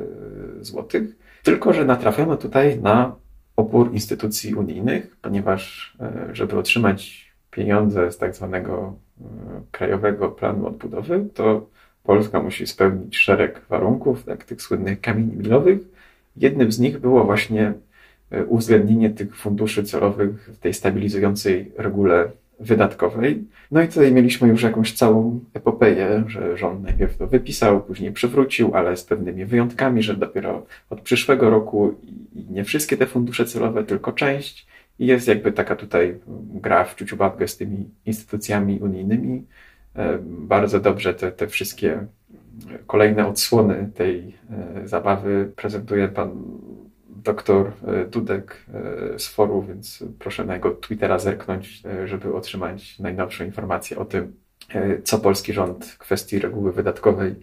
złotych. 0.64 1.04
Tylko, 1.44 1.74
że 1.74 1.86
natrafiono 1.86 2.38
tutaj 2.38 2.80
na 2.80 3.16
opór 3.56 3.94
instytucji 3.94 4.56
unijnych, 4.56 5.18
ponieważ 5.22 5.96
e, 6.00 6.36
żeby 6.36 6.58
otrzymać 6.58 7.32
pieniądze 7.52 8.12
z 8.12 8.18
tak 8.18 8.36
zwanego 8.36 8.96
Krajowego 9.72 10.30
Planu 10.30 10.68
Odbudowy, 10.68 11.26
to 11.34 11.70
Polska 12.04 12.42
musi 12.42 12.68
spełnić 12.68 13.18
szereg 13.18 13.62
warunków, 13.70 14.24
tak, 14.24 14.44
tych 14.44 14.62
słynnych 14.62 15.02
kamieni 15.02 15.36
milowych. 15.36 15.80
Jednym 16.38 16.72
z 16.72 16.80
nich 16.80 17.00
było 17.00 17.24
właśnie 17.24 17.74
uwzględnienie 18.48 19.10
tych 19.10 19.36
funduszy 19.36 19.84
celowych 19.84 20.50
w 20.54 20.58
tej 20.58 20.74
stabilizującej 20.74 21.72
regule 21.78 22.32
wydatkowej. 22.64 23.44
No 23.72 23.82
i 23.82 23.88
tutaj 23.88 24.12
mieliśmy 24.12 24.48
już 24.48 24.64
jakąś 24.64 24.94
całą 24.94 25.40
epopeję, 25.54 26.24
że 26.28 26.58
rząd 26.58 26.84
najpierw 26.84 27.18
to 27.18 27.28
wypisał, 27.28 27.82
później 27.82 28.12
przywrócił, 28.12 28.76
ale 28.76 28.98
z 28.98 29.04
pewnymi 29.04 29.46
wyjątkami, 29.46 30.04
że 30.04 30.16
dopiero 30.16 30.66
od 30.90 31.02
przyszłego 31.02 31.50
roku 31.50 31.96
i 32.36 32.46
nie 32.50 32.64
wszystkie 32.64 32.98
te 32.98 33.06
fundusze 33.06 33.46
celowe, 33.46 33.84
tylko 33.84 34.12
część. 34.12 34.68
I 35.00 35.06
jest 35.06 35.28
jakby 35.28 35.52
taka 35.52 35.76
tutaj 35.76 36.20
gra 36.54 36.84
w 36.84 36.96
ciuciu 36.96 37.18
babkę 37.18 37.48
z 37.48 37.58
tymi 37.58 37.90
instytucjami 38.06 38.80
unijnymi. 38.80 39.46
E, 39.96 40.20
bardzo 40.24 40.80
dobrze 40.80 41.14
te, 41.14 41.32
te 41.32 41.48
wszystkie 41.48 42.08
kolejne 42.88 43.28
odsłony 43.28 43.90
tej 43.96 44.34
e, 44.52 44.88
zabawy 44.88 45.52
prezentuje 45.56 46.08
pan 46.08 46.32
doktor 47.24 47.72
e, 47.88 48.06
Dudek 48.06 48.66
e, 48.74 49.20
z 49.20 49.28
foru, 49.28 49.62
więc 49.62 50.04
proszę 50.20 50.46
na 50.46 50.54
jego 50.54 50.72
Twittera 50.72 51.20
zerknąć, 51.20 51.82
e, 51.86 52.08
żeby 52.08 52.36
otrzymać 52.36 53.00
najnowsze 53.00 53.46
informacje 53.46 53.98
o 53.98 54.06
tym, 54.06 54.44
co 55.04 55.20
polski 55.20 55.54
rząd 55.54 55.86
w 55.86 55.98
kwestii 55.98 56.40
reguły 56.40 56.72
wydatkowej 56.72 57.36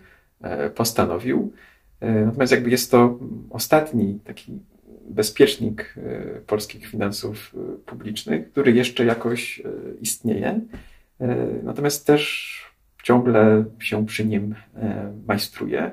postanowił. 0.74 1.52
Natomiast 2.00 2.52
jakby 2.52 2.70
jest 2.70 2.90
to 2.90 3.18
ostatni 3.50 4.20
taki 4.24 4.58
bezpiecznik 5.10 5.94
polskich 6.46 6.86
finansów 6.86 7.54
publicznych, 7.86 8.50
który 8.50 8.72
jeszcze 8.72 9.04
jakoś 9.04 9.62
istnieje. 10.00 10.60
Natomiast 11.62 12.06
też 12.06 12.54
ciągle 13.02 13.64
się 13.78 14.06
przy 14.06 14.26
nim 14.26 14.54
majstruje 15.26 15.90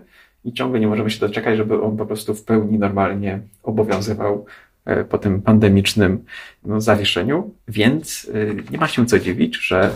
i 0.47 0.53
ciągle 0.53 0.79
nie 0.79 0.87
możemy 0.87 1.09
się 1.09 1.19
doczekać, 1.19 1.57
żeby 1.57 1.81
on 1.81 1.97
po 1.97 2.05
prostu 2.05 2.35
w 2.35 2.43
pełni 2.43 2.79
normalnie 2.79 3.39
obowiązywał 3.63 4.45
e, 4.85 5.03
po 5.03 5.17
tym 5.17 5.41
pandemicznym 5.41 6.25
no, 6.65 6.81
zawieszeniu. 6.81 7.53
Więc 7.67 8.31
e, 8.33 8.71
nie 8.71 8.77
ma 8.77 8.87
się 8.87 9.05
co 9.05 9.19
dziwić, 9.19 9.57
że 9.67 9.95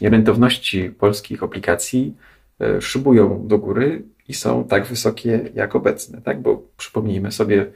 rentowności 0.00 0.90
polskich 0.90 1.42
obligacji 1.42 2.14
e, 2.60 2.80
szybują 2.80 3.46
do 3.46 3.58
góry 3.58 4.02
i 4.28 4.34
są 4.34 4.64
tak 4.64 4.86
wysokie 4.86 5.40
jak 5.54 5.76
obecne, 5.76 6.22
tak? 6.22 6.40
Bo 6.42 6.62
przypomnijmy 6.76 7.32
sobie, 7.32 7.66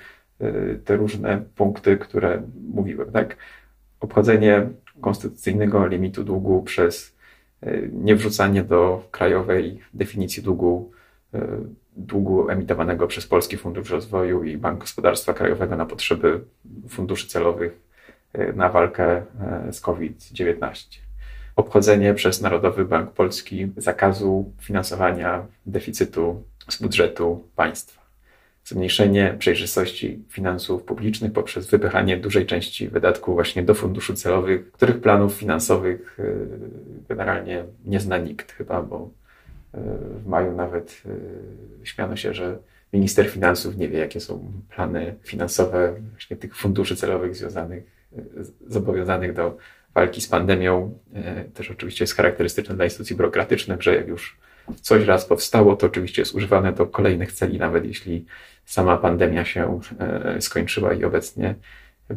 te 0.85 0.96
różne 0.96 1.42
punkty, 1.57 1.96
które 1.96 2.42
mówiłem, 2.74 3.12
tak? 3.12 3.37
Obchodzenie 4.00 4.68
konstytucyjnego 5.00 5.87
limitu 5.87 6.24
długu 6.24 6.62
przez 6.62 7.16
niewrzucanie 7.92 8.62
do 8.62 9.09
krajowej 9.11 9.81
definicji 9.94 10.42
długu 10.42 10.90
długu 11.98 12.48
emitowanego 12.50 13.06
przez 13.06 13.26
Polski 13.26 13.56
Fundusz 13.56 13.90
Rozwoju 13.90 14.44
i 14.44 14.56
Bank 14.56 14.80
Gospodarstwa 14.80 15.32
Krajowego 15.32 15.76
na 15.76 15.86
potrzeby 15.86 16.40
funduszy 16.88 17.28
celowych 17.28 17.80
e, 18.32 18.52
na 18.52 18.68
walkę 18.68 19.22
e, 19.40 19.72
z 19.72 19.80
COVID-19. 19.80 20.98
Obchodzenie 21.56 22.14
przez 22.14 22.40
Narodowy 22.40 22.84
Bank 22.84 23.10
Polski 23.10 23.72
zakazu 23.76 24.52
finansowania 24.60 25.46
deficytu 25.66 26.42
z 26.68 26.82
budżetu 26.82 27.48
państwa. 27.56 28.08
Zmniejszenie 28.64 29.36
przejrzystości 29.38 30.24
finansów 30.28 30.82
publicznych 30.82 31.32
poprzez 31.32 31.66
wypychanie 31.66 32.16
dużej 32.16 32.46
części 32.46 32.88
wydatków 32.88 33.34
właśnie 33.34 33.62
do 33.62 33.74
funduszy 33.74 34.14
celowych, 34.14 34.72
których 34.72 35.00
planów 35.00 35.34
finansowych 35.34 36.18
e, 36.20 36.24
generalnie 37.08 37.64
nie 37.84 38.00
zna 38.00 38.18
nikt 38.18 38.52
chyba, 38.52 38.82
bo 38.82 39.10
w 39.74 40.26
maju 40.26 40.57
nawet 40.57 41.02
y, 41.83 41.87
śmiano 41.87 42.16
się, 42.16 42.35
że 42.35 42.59
minister 42.92 43.31
finansów 43.31 43.76
nie 43.76 43.88
wie, 43.88 43.98
jakie 43.98 44.20
są 44.20 44.52
plany 44.68 45.14
finansowe 45.22 45.94
właśnie 46.11 46.37
tych 46.37 46.57
funduszy 46.57 46.96
celowych 46.96 47.37
związanych, 47.37 47.85
y, 48.18 48.24
zobowiązanych 48.66 49.35
do 49.35 49.57
walki 49.94 50.20
z 50.20 50.28
pandemią. 50.28 50.98
Y, 51.46 51.50
też 51.50 51.70
oczywiście 51.70 52.02
jest 52.02 52.14
charakterystyczne 52.14 52.74
dla 52.74 52.85
instytucji 52.85 53.16
biurokratycznych, 53.16 53.83
że 53.83 53.94
jak 53.94 54.09
już 54.09 54.38
coś 54.81 55.07
raz 55.07 55.24
powstało, 55.24 55.76
to 55.76 55.87
oczywiście 55.87 56.22
jest 56.22 56.35
używane 56.35 56.72
do 56.72 56.87
kolejnych 56.87 57.33
celi, 57.33 57.59
nawet 57.59 57.85
jeśli 57.85 58.26
sama 58.64 58.96
pandemia 58.96 59.44
się 59.44 59.81
skończyła 60.40 60.92
i 60.92 61.04
obecnie 61.04 61.54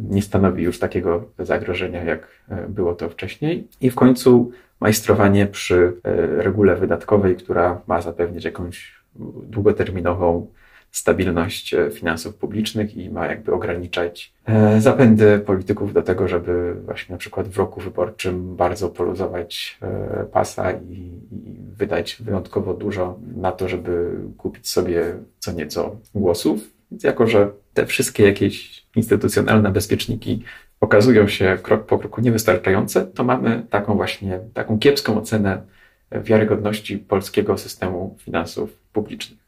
nie 0.10 0.21
stanowi 0.21 0.63
już 0.63 0.80
takiego 0.80 1.25
zagrożenia, 1.39 2.04
jak 2.04 2.27
było 2.69 2.95
to 2.95 3.10
wcześniej. 3.10 3.67
I 3.82 3.89
w 3.89 3.95
końcu 3.95 4.51
majstrowanie 4.82 5.47
przy 5.47 5.93
e, 6.04 6.25
regule 6.43 6.75
wydatkowej, 6.75 7.36
która 7.36 7.82
ma 7.88 8.01
zapewnić 8.01 8.45
jakąś 8.45 9.01
długoterminową 9.43 10.47
stabilność 10.91 11.73
e, 11.73 11.91
finansów 11.91 12.36
publicznych 12.36 12.97
i 12.97 13.10
ma 13.10 13.27
jakby 13.27 13.54
ograniczać 13.54 14.34
e, 14.45 14.82
zapędy 14.82 15.39
polityków 15.39 15.93
do 15.93 16.01
tego, 16.01 16.27
żeby 16.27 16.75
właśnie 16.86 17.13
na 17.13 17.19
przykład 17.19 17.47
w 17.47 17.58
roku 17.58 17.82
wyborczym 17.82 18.56
bardzo 18.56 18.89
poluzować 18.89 19.80
pasa 20.32 20.71
i 20.71 21.12
wydać 21.77 22.17
wyjątkowo 22.19 22.73
dużo 22.73 23.19
na 23.36 23.51
to, 23.51 23.69
żeby 23.69 24.12
kupić 24.38 24.69
sobie 24.69 25.15
co 25.39 25.51
nieco 25.51 25.95
głosów. 26.15 26.60
Więc 26.91 27.04
jako, 27.04 27.27
że 27.27 27.51
te 27.74 27.86
wszystkie 27.86 28.24
jakieś 28.24 28.86
instytucjonalne 28.96 29.72
bezpieczniki 29.72 30.44
okazują 30.82 31.28
się 31.28 31.58
krok 31.64 31.86
po 31.86 32.00
kroku 32.00 32.22
niewystarczające, 32.22 33.06
to 33.06 33.24
mamy 33.24 33.66
taką 33.70 33.96
właśnie, 33.96 34.40
taką 34.54 34.80
kiepską 34.80 35.18
ocenę 35.18 35.62
wiarygodności 36.12 36.98
polskiego 36.98 37.58
systemu 37.58 38.16
finansów 38.20 38.78
publicznych. 38.94 39.40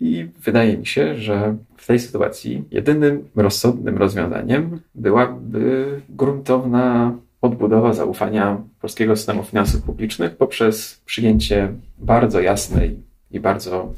I 0.00 0.26
wydaje 0.38 0.78
mi 0.78 0.86
się, 0.86 1.16
że 1.16 1.56
w 1.76 1.86
tej 1.86 1.98
sytuacji 1.98 2.64
jedynym 2.70 3.28
rozsądnym 3.36 3.98
rozwiązaniem 3.98 4.80
byłaby 4.94 6.00
gruntowna 6.08 7.16
odbudowa 7.40 7.92
zaufania 7.92 8.62
polskiego 8.80 9.16
systemu 9.16 9.44
finansów 9.44 9.82
publicznych 9.82 10.36
poprzez 10.36 11.00
przyjęcie 11.06 11.72
bardzo 11.98 12.40
jasnej 12.40 12.96
i 13.30 13.40
bardzo 13.40 13.92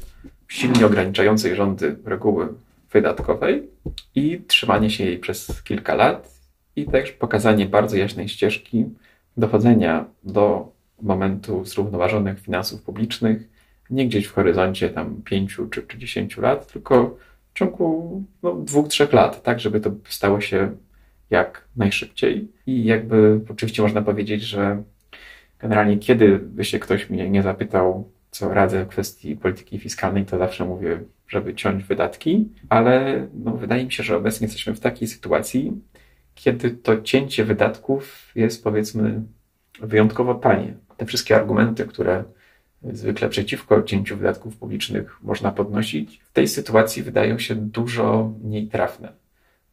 silnie 0.47 0.85
ograniczającej 0.85 1.55
rządy 1.55 1.95
reguły 2.05 2.47
wydatkowej 2.91 3.69
i 4.15 4.41
trzymanie 4.47 4.89
się 4.89 5.03
jej 5.03 5.19
przez 5.19 5.63
kilka 5.63 5.95
lat 5.95 6.33
i 6.75 6.85
też 6.85 7.11
pokazanie 7.11 7.65
bardzo 7.65 7.97
jaśnej 7.97 8.29
ścieżki 8.29 8.85
dochodzenia 9.37 10.05
do 10.23 10.71
momentu 11.01 11.65
zrównoważonych 11.65 12.39
finansów 12.39 12.81
publicznych, 12.81 13.49
nie 13.89 14.07
gdzieś 14.07 14.25
w 14.25 14.33
horyzoncie 14.33 14.89
tam 14.89 15.21
pięciu 15.21 15.67
czy, 15.67 15.81
czy 15.83 15.97
dziesięciu 15.97 16.41
lat, 16.41 16.71
tylko 16.73 17.17
w 17.53 17.57
ciągu 17.57 18.23
no, 18.43 18.53
dwóch, 18.53 18.87
trzech 18.87 19.13
lat, 19.13 19.43
tak, 19.43 19.59
żeby 19.59 19.79
to 19.79 19.91
stało 20.05 20.41
się 20.41 20.71
jak 21.29 21.67
najszybciej. 21.75 22.51
I 22.67 22.83
jakby 22.83 23.39
oczywiście 23.49 23.81
można 23.81 24.01
powiedzieć, 24.01 24.41
że 24.41 24.83
generalnie 25.59 25.97
kiedy 25.97 26.39
by 26.39 26.65
się 26.65 26.79
ktoś 26.79 27.09
mnie 27.09 27.29
nie 27.29 27.43
zapytał, 27.43 28.11
co 28.31 28.53
radzę 28.53 28.85
w 28.85 28.87
kwestii 28.87 29.35
polityki 29.35 29.79
fiskalnej, 29.79 30.25
to 30.25 30.37
zawsze 30.37 30.65
mówię 30.65 30.99
żeby 31.31 31.55
ciąć 31.55 31.83
wydatki, 31.83 32.49
ale 32.69 33.27
no, 33.33 33.51
wydaje 33.51 33.85
mi 33.85 33.91
się, 33.91 34.03
że 34.03 34.17
obecnie 34.17 34.45
jesteśmy 34.45 34.73
w 34.73 34.79
takiej 34.79 35.07
sytuacji, 35.07 35.81
kiedy 36.35 36.71
to 36.71 37.01
cięcie 37.01 37.45
wydatków 37.45 38.31
jest 38.35 38.63
powiedzmy 38.63 39.21
wyjątkowo 39.81 40.35
tanie. 40.35 40.73
Te 40.97 41.05
wszystkie 41.05 41.35
argumenty, 41.35 41.85
które 41.85 42.23
zwykle 42.83 43.29
przeciwko 43.29 43.83
cięciu 43.83 44.17
wydatków 44.17 44.57
publicznych 44.57 45.23
można 45.23 45.51
podnosić, 45.51 46.19
w 46.23 46.33
tej 46.33 46.47
sytuacji 46.47 47.03
wydają 47.03 47.39
się 47.39 47.55
dużo 47.55 48.33
mniej 48.43 48.67
trafne. 48.67 49.13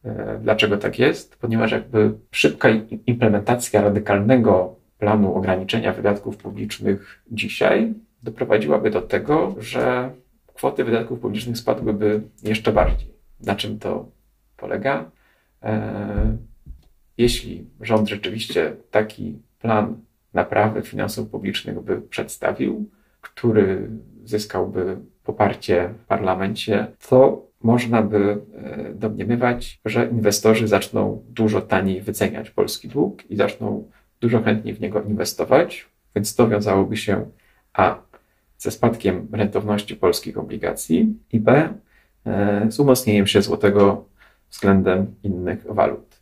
E, 0.05 0.39
dlaczego 0.41 0.77
tak 0.77 0.99
jest? 0.99 1.37
Ponieważ 1.37 1.71
jakby 1.71 2.13
szybka 2.31 2.69
implementacja 3.07 3.81
radykalnego 3.81 4.75
planu 4.97 5.35
ograniczenia 5.35 5.93
wydatków 5.93 6.37
publicznych 6.37 7.23
dzisiaj 7.31 7.93
doprowadziłaby 8.23 8.89
do 8.89 9.01
tego, 9.01 9.55
że 9.59 10.11
kwoty 10.59 10.83
wydatków 10.83 11.19
publicznych 11.19 11.57
spadłyby 11.57 12.21
jeszcze 12.43 12.71
bardziej. 12.71 13.13
Na 13.39 13.55
czym 13.55 13.79
to 13.79 14.11
polega? 14.57 15.11
E, 15.63 16.37
jeśli 17.17 17.67
rząd 17.81 18.09
rzeczywiście 18.09 18.75
taki 18.91 19.39
plan 19.59 19.97
naprawy 20.33 20.81
finansów 20.81 21.29
publicznych 21.29 21.79
by 21.79 22.01
przedstawił, 22.01 22.89
który 23.21 23.89
zyskałby 24.23 24.97
poparcie 25.23 25.89
w 26.03 26.05
parlamencie, 26.05 26.87
to 27.09 27.47
można 27.63 28.01
by 28.01 28.41
e, 28.53 28.93
domniemywać, 28.93 29.79
że 29.85 30.09
inwestorzy 30.11 30.67
zaczną 30.67 31.23
dużo 31.29 31.61
taniej 31.61 32.01
wyceniać 32.01 32.49
polski 32.49 32.87
dług 32.87 33.31
i 33.31 33.35
zaczną 33.35 33.89
dużo 34.21 34.41
chętniej 34.41 34.73
w 34.73 34.81
niego 34.81 35.01
inwestować, 35.01 35.89
więc 36.15 36.35
to 36.35 36.47
wiązałoby 36.47 36.97
się 36.97 37.25
a 37.73 38.08
ze 38.59 38.71
spadkiem 38.71 39.27
rentowności 39.31 39.95
polskich 39.95 40.37
obligacji 40.37 41.13
i 41.31 41.39
B 41.39 41.73
e, 42.25 42.71
z 42.71 42.79
umocnieniem 42.79 43.27
się 43.27 43.41
złotego 43.41 44.05
względem 44.49 45.15
innych 45.23 45.65
walut. 45.69 46.19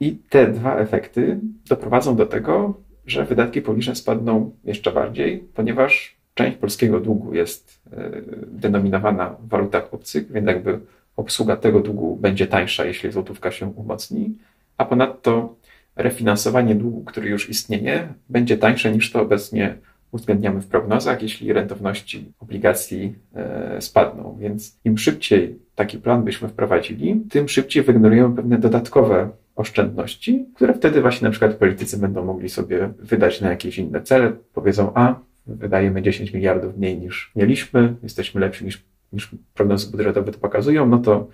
I 0.00 0.16
te 0.28 0.48
dwa 0.48 0.76
efekty 0.76 1.40
doprowadzą 1.68 2.16
do 2.16 2.26
tego, 2.26 2.74
że 3.06 3.24
wydatki 3.24 3.62
publiczne 3.62 3.94
spadną 3.94 4.50
jeszcze 4.64 4.92
bardziej, 4.92 5.38
ponieważ 5.54 6.16
część 6.34 6.56
polskiego 6.56 7.00
długu 7.00 7.34
jest 7.34 7.80
e, 7.92 8.10
denominowana 8.46 9.30
w 9.30 9.48
walutach 9.48 9.94
obcych, 9.94 10.32
więc 10.32 10.46
jakby 10.46 10.80
obsługa 11.16 11.56
tego 11.56 11.80
długu 11.80 12.16
będzie 12.16 12.46
tańsza, 12.46 12.84
jeśli 12.84 13.12
złotówka 13.12 13.50
się 13.50 13.66
umocni, 13.66 14.38
a 14.76 14.84
ponadto 14.84 15.56
refinansowanie 15.96 16.74
długu, 16.74 17.04
który 17.04 17.28
już 17.28 17.50
istnieje, 17.50 18.14
będzie 18.28 18.58
tańsze 18.58 18.92
niż 18.92 19.12
to 19.12 19.22
obecnie 19.22 19.78
uwzględniamy 20.12 20.60
w 20.60 20.66
prognozach, 20.66 21.22
jeśli 21.22 21.52
rentowności 21.52 22.32
obligacji 22.40 23.14
e, 23.34 23.80
spadną. 23.80 24.36
Więc 24.40 24.78
im 24.84 24.98
szybciej 24.98 25.58
taki 25.74 25.98
plan 25.98 26.24
byśmy 26.24 26.48
wprowadzili, 26.48 27.20
tym 27.30 27.48
szybciej 27.48 27.82
wygenerujemy 27.82 28.36
pewne 28.36 28.58
dodatkowe 28.58 29.30
oszczędności, 29.56 30.46
które 30.54 30.74
wtedy 30.74 31.00
właśnie 31.00 31.24
na 31.24 31.30
przykład 31.30 31.54
politycy 31.54 31.98
będą 31.98 32.24
mogli 32.24 32.48
sobie 32.48 32.90
wydać 32.98 33.40
na 33.40 33.50
jakieś 33.50 33.78
inne 33.78 34.02
cele. 34.02 34.32
Powiedzą, 34.52 34.92
a 34.94 35.14
wydajemy 35.46 36.02
10 36.02 36.32
miliardów 36.32 36.76
mniej 36.76 36.98
niż 36.98 37.32
mieliśmy, 37.36 37.94
jesteśmy 38.02 38.40
lepsi 38.40 38.64
niż, 38.64 38.84
niż 39.12 39.30
prognozy 39.54 39.90
budżetowe 39.90 40.32
to 40.32 40.38
pokazują, 40.38 40.86
no 40.86 40.98
to 40.98 41.28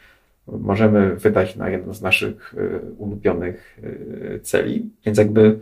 możemy 0.47 1.17
wydać 1.17 1.57
na 1.57 1.71
jedno 1.71 1.95
z 1.95 2.03
naszych 2.03 2.55
e, 2.59 2.79
ulubionych 2.99 3.81
e, 4.35 4.41
celi. 4.41 4.91
Więc 5.07 5.19
jakby 5.19 5.59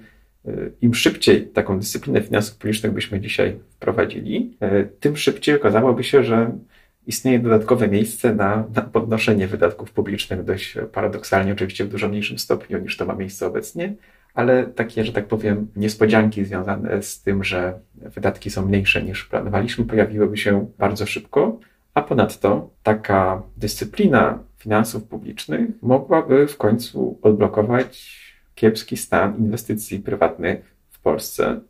im 0.80 0.94
szybciej 0.94 1.46
taką 1.46 1.78
dyscyplinę 1.78 2.22
finansów 2.22 2.56
publicznych 2.56 2.92
byśmy 2.92 3.20
dzisiaj 3.20 3.58
wprowadzili, 3.70 4.56
e, 4.60 4.84
tym 4.84 5.16
szybciej 5.16 5.54
okazałoby 5.54 6.04
się, 6.04 6.24
że 6.24 6.58
istnieje 7.06 7.38
dodatkowe 7.38 7.88
miejsce 7.88 8.34
na, 8.34 8.64
na, 8.74 8.82
podnoszenie 8.82 9.46
wydatków 9.46 9.92
publicznych, 9.92 10.44
dość 10.44 10.78
paradoksalnie, 10.92 11.52
oczywiście 11.52 11.84
w 11.84 11.88
dużo 11.88 12.08
mniejszym 12.08 12.38
stopniu 12.38 12.78
niż 12.78 12.96
to 12.96 13.06
ma 13.06 13.14
miejsce 13.14 13.46
obecnie, 13.46 13.94
ale 14.34 14.66
takie, 14.66 15.04
że 15.04 15.12
tak 15.12 15.26
powiem, 15.26 15.68
niespodzianki 15.76 16.44
związane 16.44 17.02
z 17.02 17.22
tym, 17.22 17.44
że 17.44 17.78
wydatki 17.94 18.50
są 18.50 18.66
mniejsze 18.66 19.02
niż 19.02 19.24
planowaliśmy, 19.24 19.84
pojawiłyby 19.84 20.36
się 20.36 20.66
bardzo 20.78 21.06
szybko, 21.06 21.60
a 21.94 22.02
ponadto 22.02 22.70
taka 22.82 23.42
dyscyplina 23.56 24.38
finansów 24.58 25.04
publicznych 25.04 25.70
mogłaby 25.82 26.46
w 26.46 26.56
końcu 26.56 27.18
odblokować 27.22 28.21
kiepski 28.54 28.96
stan 28.96 29.38
inwestycji 29.38 29.98
prywatnych 29.98 30.74
w 30.90 31.00
Polsce, 31.00 31.60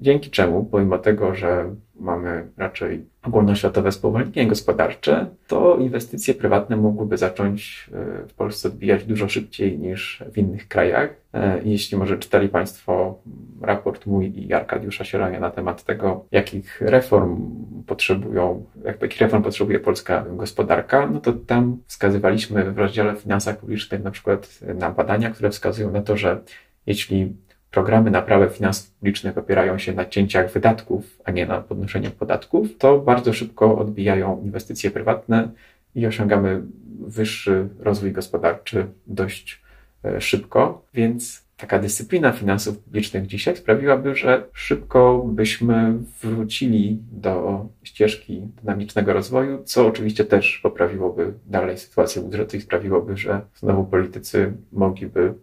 dzięki 0.00 0.30
czemu, 0.30 0.64
pomimo 0.64 0.98
tego, 0.98 1.34
że 1.34 1.74
mamy 2.00 2.48
raczej 2.56 3.04
ogólnoświatowe 3.22 3.92
spowolnienie 3.92 4.48
gospodarcze, 4.48 5.26
to 5.46 5.76
inwestycje 5.76 6.34
prywatne 6.34 6.76
mogłyby 6.76 7.16
zacząć 7.16 7.90
e, 7.92 8.28
w 8.28 8.34
Polsce 8.34 8.68
odbijać 8.68 9.04
dużo 9.04 9.28
szybciej 9.28 9.78
niż 9.78 10.24
w 10.32 10.38
innych 10.38 10.68
krajach. 10.68 11.10
E, 11.34 11.60
jeśli 11.64 11.98
może 11.98 12.18
czytali 12.18 12.48
Państwo 12.48 13.18
raport 13.60 14.06
mój 14.06 14.46
i 14.46 14.52
Arkadiusza 14.52 15.04
Sierania 15.04 15.40
na 15.40 15.50
temat 15.50 15.84
tego, 15.84 16.24
jakich 16.32 16.80
reform 16.80 17.50
potrzebują, 17.86 18.64
jakich 18.84 19.20
reform 19.20 19.42
potrzebuje 19.42 19.80
polska 19.80 20.24
gospodarka, 20.30 21.06
no 21.06 21.20
to 21.20 21.32
tam 21.32 21.78
wskazywaliśmy 21.86 22.72
w 22.72 22.78
rozdziale 22.78 23.16
finansach 23.16 23.58
publicznych 23.58 24.02
na 24.02 24.10
przykład 24.10 24.60
na 24.74 24.90
badania, 24.90 25.30
które 25.30 25.50
wskazują 25.50 25.90
na 25.90 26.02
to, 26.02 26.16
że 26.16 26.40
jeśli 26.86 27.36
programy 27.74 28.10
naprawy 28.10 28.48
finansów 28.48 28.90
publicznych 28.90 29.38
opierają 29.38 29.78
się 29.78 29.92
na 29.92 30.04
cięciach 30.04 30.52
wydatków, 30.52 31.20
a 31.24 31.30
nie 31.30 31.46
na 31.46 31.60
podnoszeniu 31.60 32.10
podatków, 32.10 32.78
to 32.78 32.98
bardzo 32.98 33.32
szybko 33.32 33.78
odbijają 33.78 34.42
inwestycje 34.44 34.90
prywatne 34.90 35.48
i 35.94 36.06
osiągamy 36.06 36.62
wyższy 37.00 37.68
rozwój 37.80 38.12
gospodarczy 38.12 38.86
dość 39.06 39.62
e, 40.04 40.20
szybko. 40.20 40.84
Więc 40.94 41.44
taka 41.56 41.78
dyscyplina 41.78 42.32
finansów 42.32 42.78
publicznych 42.78 43.26
dzisiaj 43.26 43.56
sprawiłaby, 43.56 44.16
że 44.16 44.44
szybko 44.52 45.24
byśmy 45.28 45.94
wrócili 46.22 46.98
do 47.12 47.66
ścieżki 47.82 48.42
dynamicznego 48.62 49.12
rozwoju, 49.12 49.62
co 49.64 49.86
oczywiście 49.86 50.24
też 50.24 50.60
poprawiłoby 50.62 51.32
dalej 51.46 51.78
sytuację 51.78 52.22
budżetu 52.22 52.56
i 52.56 52.60
sprawiłoby, 52.60 53.16
że 53.16 53.40
znowu 53.54 53.84
politycy 53.84 54.52
mogliby 54.72 55.34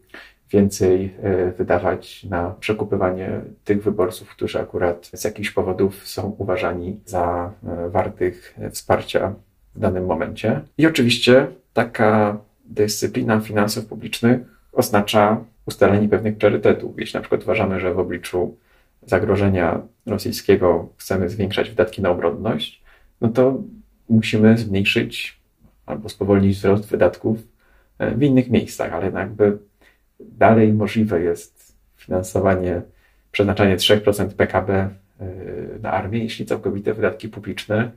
więcej 0.52 1.14
e, 1.22 1.52
wydawać 1.52 2.24
na 2.24 2.56
przekupywanie 2.60 3.42
tych 3.64 3.84
wyborców, 3.84 4.30
którzy 4.30 4.60
akurat 4.60 5.10
z 5.14 5.24
jakichś 5.24 5.52
powodów 5.52 6.08
są 6.08 6.36
uważani 6.38 7.00
za 7.06 7.52
e, 7.68 7.90
wartych 7.90 8.58
wsparcia 8.72 9.34
w 9.76 9.80
danym 9.80 10.06
momencie. 10.06 10.62
I 10.78 10.88
oczywiście 10.88 11.48
taka 11.74 12.38
dyscyplina 12.66 13.40
finansów 13.40 13.86
publicznych 13.86 14.40
oznacza 14.72 15.44
ustalenie 15.66 16.10
pewnych 16.10 16.38
priorytetów. 16.38 17.00
Jeśli 17.00 17.18
na 17.18 17.22
przykład 17.22 17.44
uważamy, 17.44 17.80
że 17.80 17.94
w 17.94 18.00
obliczu 18.00 18.58
zagrożenia 19.06 19.82
rosyjskiego 20.06 20.90
chcemy 20.98 21.30
zwiększać 21.30 21.70
wydatki 21.70 22.02
na 22.02 22.10
obronność, 22.10 22.82
no 23.22 23.30
to 23.30 23.64
musimy 24.10 24.58
zmniejszyć 24.58 25.42
albo 25.86 26.10
spowolnić 26.10 26.58
wzrost 26.58 26.90
wydatków 26.90 27.38
e, 28.00 28.16
w 28.16 28.24
innych 28.24 28.50
miejscach, 28.50 28.94
ale 28.94 29.12
jakby 29.12 29.58
dalej 30.38 30.74
możliwe 30.74 31.22
jest 31.22 31.76
finansowanie, 31.98 32.82
przeznaczanie 33.32 33.78
3% 33.78 34.30
PKB 34.30 34.90
na 35.82 35.92
armię, 35.92 36.24
jeśli 36.24 36.46
całkowite 36.46 36.94
wydatki 36.94 37.30
publiczne 37.30 37.92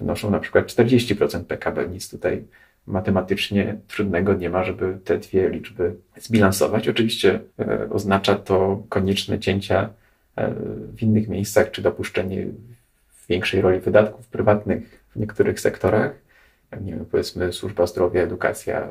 wynoszą 0.00 0.30
na 0.30 0.38
przykład 0.38 0.66
40% 0.66 1.44
PKB. 1.44 1.88
Nic 1.88 2.10
tutaj 2.10 2.44
matematycznie 2.86 3.76
trudnego 3.88 4.34
nie 4.34 4.50
ma, 4.50 4.64
żeby 4.64 4.98
te 5.04 5.18
dwie 5.18 5.48
liczby 5.48 5.94
zbilansować. 6.16 6.88
Oczywiście 6.88 7.40
e, 7.58 7.90
oznacza 7.90 8.34
to 8.34 8.82
konieczne 8.88 9.38
cięcia 9.38 9.90
e, 10.36 10.54
w 10.96 11.02
innych 11.02 11.28
miejscach, 11.28 11.70
czy 11.70 11.82
dopuszczenie 11.82 12.46
większej 13.28 13.60
roli 13.60 13.80
wydatków 13.80 14.26
prywatnych 14.26 15.04
w 15.10 15.16
niektórych 15.16 15.60
sektorach, 15.60 16.12
nie 16.80 16.92
wiem, 16.92 17.04
powiedzmy 17.10 17.52
służba 17.52 17.86
zdrowia, 17.86 18.22
edukacja 18.22 18.80
e, 18.80 18.88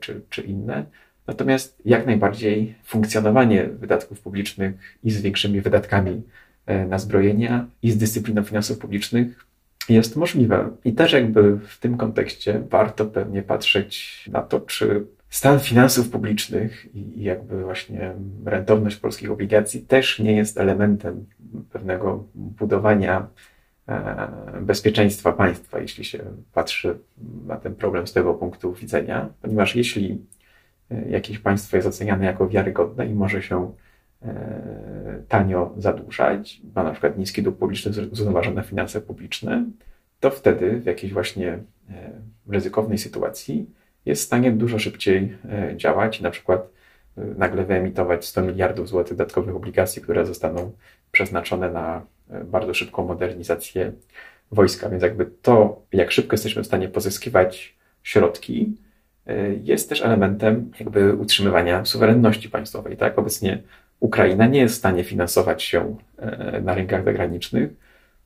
czy, 0.00 0.20
czy 0.30 0.42
inne. 0.42 0.84
Natomiast 1.26 1.82
jak 1.84 2.06
najbardziej 2.06 2.74
funkcjonowanie 2.84 3.64
wydatków 3.66 4.20
publicznych 4.20 4.74
i 5.02 5.10
z 5.10 5.20
większymi 5.20 5.60
wydatkami 5.60 6.22
e, 6.66 6.86
na 6.86 6.98
zbrojenia 6.98 7.66
i 7.82 7.90
z 7.90 7.98
dyscypliną 7.98 8.42
finansów 8.42 8.78
publicznych 8.78 9.46
jest 9.88 10.16
możliwe. 10.16 10.70
I 10.84 10.92
też 10.92 11.12
jakby 11.12 11.58
w 11.58 11.78
tym 11.78 11.96
kontekście 11.96 12.62
warto 12.70 13.06
pewnie 13.06 13.42
patrzeć 13.42 14.24
na 14.32 14.42
to, 14.42 14.60
czy 14.60 15.06
stan 15.30 15.60
finansów 15.60 16.10
publicznych 16.10 16.94
i 16.94 17.22
jakby 17.22 17.64
właśnie 17.64 18.12
rentowność 18.44 18.96
polskich 18.96 19.30
obligacji 19.30 19.80
też 19.80 20.18
nie 20.18 20.36
jest 20.36 20.58
elementem 20.58 21.26
pewnego 21.72 22.24
budowania 22.34 23.26
e, 23.88 24.28
bezpieczeństwa 24.60 25.32
państwa, 25.32 25.78
jeśli 25.78 26.04
się 26.04 26.18
patrzy 26.52 26.98
na 27.46 27.56
ten 27.56 27.74
problem 27.74 28.06
z 28.06 28.12
tego 28.12 28.34
punktu 28.34 28.72
widzenia, 28.72 29.28
ponieważ 29.42 29.76
jeśli 29.76 30.18
jakieś 31.08 31.38
państwo 31.38 31.76
jest 31.76 31.88
oceniane 31.88 32.24
jako 32.24 32.48
wiarygodne 32.48 33.06
i 33.06 33.14
może 33.14 33.42
się 33.42 33.72
e, 34.22 35.22
tanio 35.28 35.74
zadłużać, 35.76 36.60
ma 36.74 36.82
na 36.82 36.90
przykład 36.90 37.18
niski 37.18 37.42
dług 37.42 37.56
publiczny, 37.58 37.92
zrównoważone 37.92 38.62
finanse 38.62 39.00
publiczne, 39.00 39.64
to 40.20 40.30
wtedy 40.30 40.80
w 40.80 40.86
jakiejś 40.86 41.12
właśnie 41.12 41.48
e, 41.52 41.62
ryzykownej 42.48 42.98
sytuacji 42.98 43.70
jest 44.06 44.22
w 44.22 44.26
stanie 44.26 44.52
dużo 44.52 44.78
szybciej 44.78 45.36
działać 45.76 46.20
i 46.20 46.22
na 46.22 46.30
przykład 46.30 46.68
nagle 47.16 47.64
wyemitować 47.64 48.24
100 48.24 48.42
miliardów 48.42 48.88
złotych 48.88 49.16
dodatkowych 49.16 49.56
obligacji, 49.56 50.02
które 50.02 50.26
zostaną 50.26 50.72
przeznaczone 51.12 51.70
na 51.70 52.06
bardzo 52.44 52.74
szybką 52.74 53.06
modernizację 53.06 53.92
wojska. 54.52 54.88
Więc 54.88 55.02
jakby 55.02 55.26
to, 55.42 55.82
jak 55.92 56.10
szybko 56.10 56.34
jesteśmy 56.34 56.62
w 56.62 56.66
stanie 56.66 56.88
pozyskiwać 56.88 57.76
środki, 58.02 58.76
jest 59.62 59.88
też 59.88 60.02
elementem 60.02 60.70
jakby 60.80 61.14
utrzymywania 61.14 61.84
suwerenności 61.84 62.48
państwowej. 62.48 62.96
Tak? 62.96 63.18
Obecnie 63.18 63.62
Ukraina 64.00 64.46
nie 64.46 64.60
jest 64.60 64.74
w 64.74 64.78
stanie 64.78 65.04
finansować 65.04 65.62
się 65.62 65.96
e, 66.18 66.60
na 66.60 66.74
rynkach 66.74 67.04
zagranicznych, 67.04 67.70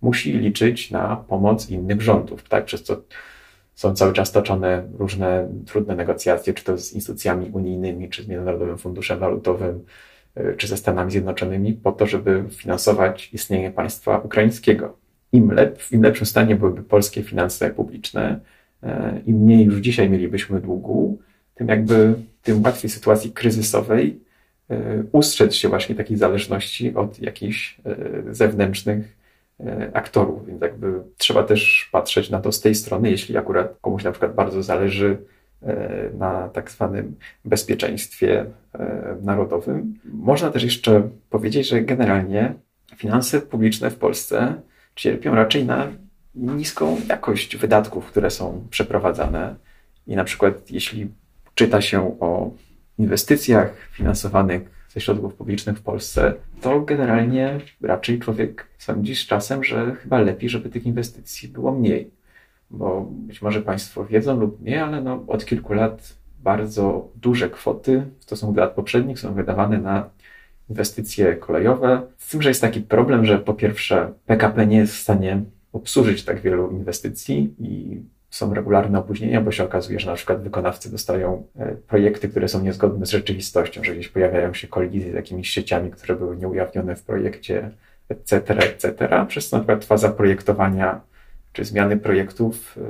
musi 0.00 0.32
liczyć 0.32 0.90
na 0.90 1.16
pomoc 1.16 1.70
innych 1.70 2.02
rządów, 2.02 2.48
tak? 2.48 2.64
przez 2.64 2.82
co 2.82 3.02
są 3.74 3.94
cały 3.94 4.12
czas 4.12 4.32
toczone 4.32 4.88
różne 4.98 5.48
trudne 5.66 5.96
negocjacje, 5.96 6.54
czy 6.54 6.64
to 6.64 6.78
z 6.78 6.92
instytucjami 6.92 7.50
unijnymi, 7.50 8.08
czy 8.08 8.22
z 8.22 8.28
Międzynarodowym 8.28 8.78
Funduszem 8.78 9.18
Walutowym, 9.18 9.84
e, 10.34 10.54
czy 10.54 10.66
ze 10.66 10.76
Stanami 10.76 11.10
Zjednoczonymi, 11.10 11.72
po 11.72 11.92
to, 11.92 12.06
żeby 12.06 12.44
finansować 12.50 13.34
istnienie 13.34 13.70
państwa 13.70 14.18
ukraińskiego. 14.18 14.96
Im, 15.32 15.50
lep, 15.50 15.82
im 15.92 16.02
lepszym 16.02 16.26
stanie 16.26 16.56
byłyby 16.56 16.82
polskie 16.82 17.22
finanse 17.22 17.70
publiczne, 17.70 18.40
E, 18.40 18.57
im 19.26 19.36
mniej 19.36 19.64
już 19.64 19.76
dzisiaj 19.76 20.10
mielibyśmy 20.10 20.60
długu, 20.60 21.18
tym 21.54 21.68
jakby 21.68 22.14
tym 22.42 22.62
łatwiej 22.62 22.90
sytuacji 22.90 23.32
kryzysowej 23.32 24.20
e, 24.70 25.02
ustrzec 25.12 25.54
się 25.54 25.68
właśnie 25.68 25.94
takiej 25.94 26.16
zależności 26.16 26.94
od 26.94 27.22
jakichś 27.22 27.80
e, 27.84 28.34
zewnętrznych 28.34 29.18
aktorów. 29.92 30.46
Więc 30.46 30.62
jakby 30.62 30.92
trzeba 31.16 31.42
też 31.42 31.88
patrzeć 31.92 32.30
na 32.30 32.40
to 32.40 32.52
z 32.52 32.60
tej 32.60 32.74
strony, 32.74 33.10
jeśli 33.10 33.36
akurat 33.36 33.78
komuś 33.80 34.04
na 34.04 34.10
przykład 34.10 34.34
bardzo 34.34 34.62
zależy 34.62 35.18
na 36.18 36.48
tak 36.48 36.70
zwanym 36.70 37.16
bezpieczeństwie 37.44 38.46
narodowym. 39.22 39.94
Można 40.04 40.50
też 40.50 40.62
jeszcze 40.62 41.08
powiedzieć, 41.30 41.68
że 41.68 41.82
generalnie 41.82 42.54
finanse 42.96 43.40
publiczne 43.40 43.90
w 43.90 43.96
Polsce 43.96 44.54
cierpią 44.94 45.34
raczej 45.34 45.64
na 45.64 45.88
niską 46.38 46.96
jakość 47.08 47.56
wydatków, 47.56 48.06
które 48.06 48.30
są 48.30 48.66
przeprowadzane. 48.70 49.56
I 50.06 50.16
na 50.16 50.24
przykład, 50.24 50.70
jeśli 50.70 51.08
czyta 51.54 51.80
się 51.80 52.20
o 52.20 52.50
inwestycjach 52.98 53.74
finansowanych 53.92 54.62
ze 54.88 55.00
środków 55.00 55.34
publicznych 55.34 55.78
w 55.78 55.82
Polsce, 55.82 56.34
to 56.60 56.80
generalnie 56.80 57.60
raczej 57.82 58.18
człowiek 58.18 58.66
sądzi 58.78 59.16
z 59.16 59.26
czasem, 59.26 59.64
że 59.64 59.94
chyba 59.94 60.20
lepiej, 60.20 60.48
żeby 60.48 60.68
tych 60.68 60.86
inwestycji 60.86 61.48
było 61.48 61.72
mniej. 61.72 62.10
Bo 62.70 63.08
być 63.10 63.42
może 63.42 63.62
Państwo 63.62 64.04
wiedzą 64.04 64.40
lub 64.40 64.62
nie, 64.62 64.84
ale 64.84 65.02
no, 65.02 65.24
od 65.26 65.44
kilku 65.44 65.72
lat 65.72 66.14
bardzo 66.42 67.08
duże 67.16 67.50
kwoty 67.50 68.02
w 68.18 68.24
stosunku 68.24 68.54
do 68.54 68.60
lat 68.60 68.72
poprzednich 68.72 69.18
są 69.18 69.34
wydawane 69.34 69.78
na 69.78 70.10
inwestycje 70.70 71.36
kolejowe. 71.36 72.02
Z 72.18 72.30
tym, 72.30 72.42
że 72.42 72.48
jest 72.48 72.60
taki 72.60 72.80
problem, 72.80 73.24
że 73.24 73.38
po 73.38 73.54
pierwsze 73.54 74.12
PKP 74.26 74.66
nie 74.66 74.76
jest 74.76 74.94
w 74.94 75.00
stanie 75.00 75.42
obsłużyć 75.72 76.24
tak 76.24 76.40
wielu 76.40 76.70
inwestycji 76.70 77.54
i 77.58 78.02
są 78.30 78.54
regularne 78.54 78.98
opóźnienia, 78.98 79.40
bo 79.40 79.52
się 79.52 79.64
okazuje, 79.64 80.00
że 80.00 80.10
na 80.10 80.16
przykład 80.16 80.42
wykonawcy 80.42 80.90
dostają 80.90 81.46
e, 81.56 81.74
projekty, 81.74 82.28
które 82.28 82.48
są 82.48 82.62
niezgodne 82.62 83.06
z 83.06 83.10
rzeczywistością, 83.10 83.84
że 83.84 83.92
gdzieś 83.92 84.08
pojawiają 84.08 84.54
się 84.54 84.68
kolizje 84.68 85.12
z 85.12 85.14
jakimiś 85.14 85.48
sieciami, 85.50 85.90
które 85.90 86.16
były 86.16 86.36
nieujawnione 86.36 86.96
w 86.96 87.02
projekcie, 87.02 87.70
etc., 88.08 88.54
etc., 88.54 89.08
przez 89.28 89.48
co 89.48 89.56
na 89.56 89.60
przykład 89.60 89.84
faza 89.84 90.08
projektowania 90.08 91.00
czy 91.52 91.64
zmiany 91.64 91.96
projektów 91.96 92.78
e, 92.78 92.80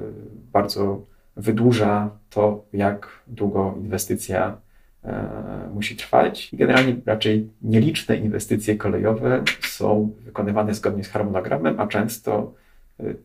bardzo 0.52 1.02
wydłuża 1.36 2.10
to, 2.30 2.64
jak 2.72 3.08
długo 3.26 3.74
inwestycja 3.78 4.56
e, 5.04 5.70
musi 5.74 5.96
trwać. 5.96 6.52
I 6.52 6.56
generalnie 6.56 6.96
raczej 7.06 7.50
nieliczne 7.62 8.16
inwestycje 8.16 8.76
kolejowe 8.76 9.42
są 9.62 10.10
wykonywane 10.20 10.74
zgodnie 10.74 11.04
z 11.04 11.08
harmonogramem, 11.08 11.80
a 11.80 11.86
często 11.86 12.54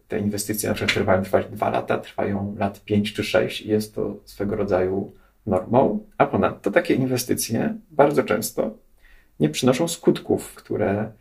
te 0.08 0.20
inwestycje 0.20 0.70
na 0.70 0.76
przykład 0.76 0.96
trwają 0.96 1.24
trwać 1.24 1.46
dwa 1.46 1.70
lata, 1.70 1.98
trwają 1.98 2.56
lat 2.58 2.84
pięć 2.84 3.14
czy 3.14 3.24
sześć 3.24 3.62
i 3.62 3.70
jest 3.70 3.96
to 3.96 4.16
swego 4.26 4.56
rodzaju 4.56 5.14
normą, 5.46 6.06
a 6.18 6.26
ponadto 6.26 6.72
takie 6.72 6.94
inwestycje 6.94 7.78
bardzo 7.92 8.24
często 8.24 8.78
nie 9.40 9.50
przynoszą 9.50 9.88
skutków, 9.88 10.56
które 10.56 11.12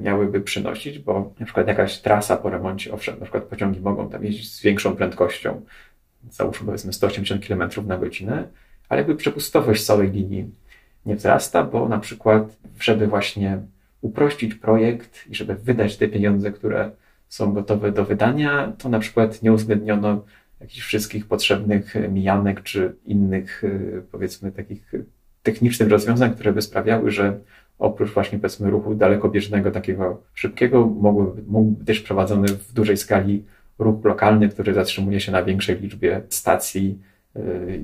miałyby 0.00 0.40
przynosić, 0.40 0.98
bo 0.98 1.32
na 1.40 1.46
przykład 1.46 1.68
jakaś 1.68 2.00
trasa 2.00 2.36
po 2.36 2.50
remoncie, 2.50 2.92
owszem, 2.92 3.14
na 3.18 3.22
przykład 3.22 3.44
pociągi 3.44 3.80
mogą 3.80 4.08
tam 4.08 4.24
jeździć 4.24 4.52
z 4.52 4.62
większą 4.62 4.96
prędkością, 4.96 5.62
załóżmy 6.30 6.66
powiedzmy 6.66 6.92
180 6.92 7.46
km 7.46 7.70
na 7.86 7.98
godzinę, 7.98 8.48
ale 8.88 9.00
jakby 9.00 9.16
przepustowość 9.16 9.84
całej 9.84 10.10
linii 10.10 10.50
nie 11.06 11.16
wzrasta, 11.16 11.64
bo 11.64 11.88
na 11.88 11.98
przykład, 11.98 12.56
żeby 12.80 13.06
właśnie 13.06 13.58
uprościć 14.00 14.54
projekt 14.54 15.26
i 15.30 15.34
żeby 15.34 15.54
wydać 15.54 15.96
te 15.96 16.08
pieniądze, 16.08 16.52
które 16.52 16.90
są 17.34 17.52
gotowe 17.52 17.92
do 17.92 18.04
wydania, 18.04 18.72
to 18.78 18.88
na 18.88 18.98
przykład 18.98 19.42
nie 19.42 19.52
uwzględniono 19.52 20.24
jakichś 20.60 20.86
wszystkich 20.86 21.26
potrzebnych 21.26 21.94
mijanek 22.10 22.62
czy 22.62 22.96
innych, 23.06 23.64
y, 23.64 24.02
powiedzmy, 24.12 24.52
takich 24.52 24.92
technicznych 25.42 25.88
rozwiązań, 25.88 26.34
które 26.34 26.52
by 26.52 26.62
sprawiały, 26.62 27.10
że 27.10 27.38
oprócz 27.78 28.10
właśnie 28.10 28.38
powiedzmy 28.38 28.70
ruchu 28.70 28.94
dalekobieżnego, 28.94 29.70
takiego 29.70 30.22
szybkiego, 30.34 30.86
mógłby, 30.86 31.42
mógłby 31.46 31.78
być 31.78 31.86
też 31.86 32.00
prowadzony 32.00 32.48
w 32.48 32.72
dużej 32.72 32.96
skali 32.96 33.44
ruch 33.78 34.04
lokalny, 34.04 34.48
który 34.48 34.74
zatrzymuje 34.74 35.20
się 35.20 35.32
na 35.32 35.42
większej 35.42 35.80
liczbie 35.80 36.22
stacji, 36.28 36.98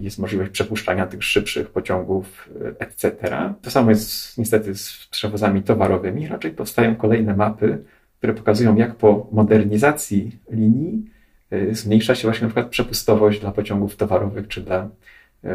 jest 0.01 0.19
możliwość 0.19 0.51
przepuszczania 0.51 1.07
tych 1.07 1.25
szybszych 1.25 1.71
pociągów, 1.71 2.49
etc. 2.79 3.17
To 3.63 3.71
samo 3.71 3.91
jest 3.91 4.39
niestety 4.39 4.75
z 4.75 5.09
przewozami 5.11 5.63
towarowymi. 5.63 6.29
Raczej 6.29 6.51
powstają 6.51 6.97
kolejne 6.97 7.37
mapy, 7.37 7.85
które 8.21 8.35
pokazują, 8.35 8.77
jak 8.77 8.95
po 8.95 9.29
modernizacji 9.33 10.39
linii 10.51 11.05
y, 11.53 11.75
zmniejsza 11.75 12.15
się 12.15 12.29
właśnie 12.29 12.43
na 12.43 12.49
przykład 12.49 12.69
przepustowość 12.69 13.41
dla 13.41 13.53
pociągów 13.53 13.97
towarowych 13.97 14.49
czy 14.49 14.61
dla 14.61 14.89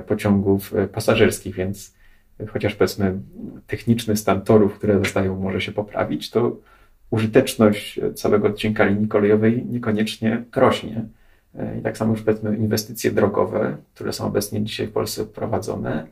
pociągów 0.07 0.73
pasażerskich, 0.91 1.55
więc 1.55 1.93
chociaż 2.47 2.75
powiedzmy 2.75 3.19
techniczny 3.67 4.17
stan 4.17 4.41
torów, 4.41 4.73
które 4.73 4.99
zostają, 4.99 5.39
może 5.39 5.61
się 5.61 5.71
poprawić, 5.71 6.29
to 6.29 6.57
użyteczność 7.11 7.99
całego 8.15 8.47
odcinka 8.47 8.85
linii 8.85 9.07
kolejowej 9.07 9.65
niekoniecznie 9.65 10.43
rośnie. 10.55 11.05
I 11.79 11.81
tak 11.81 11.97
samo 11.97 12.11
już 12.11 12.21
powiedzmy 12.21 12.57
inwestycje 12.57 13.11
drogowe, 13.11 13.77
które 13.93 14.13
są 14.13 14.25
obecnie 14.25 14.63
dzisiaj 14.63 14.87
w 14.87 14.91
Polsce 14.91 15.25
prowadzone, 15.25 16.07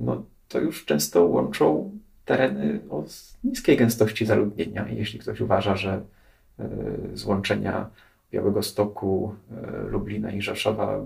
no 0.00 0.24
to 0.48 0.60
już 0.60 0.84
często 0.84 1.24
łączą 1.24 1.90
tereny 2.24 2.80
o 2.90 3.04
niskiej 3.44 3.76
gęstości 3.76 4.26
zaludnienia. 4.26 4.88
Jeśli 4.88 5.18
ktoś 5.18 5.40
uważa, 5.40 5.76
że 5.76 6.02
e, 6.58 6.68
złączenia 7.14 7.90
Białego 8.32 8.62
Stoku, 8.62 9.34
e, 9.50 9.82
Lublina 9.88 10.32
i 10.32 10.42
Rzeszowa 10.42 11.04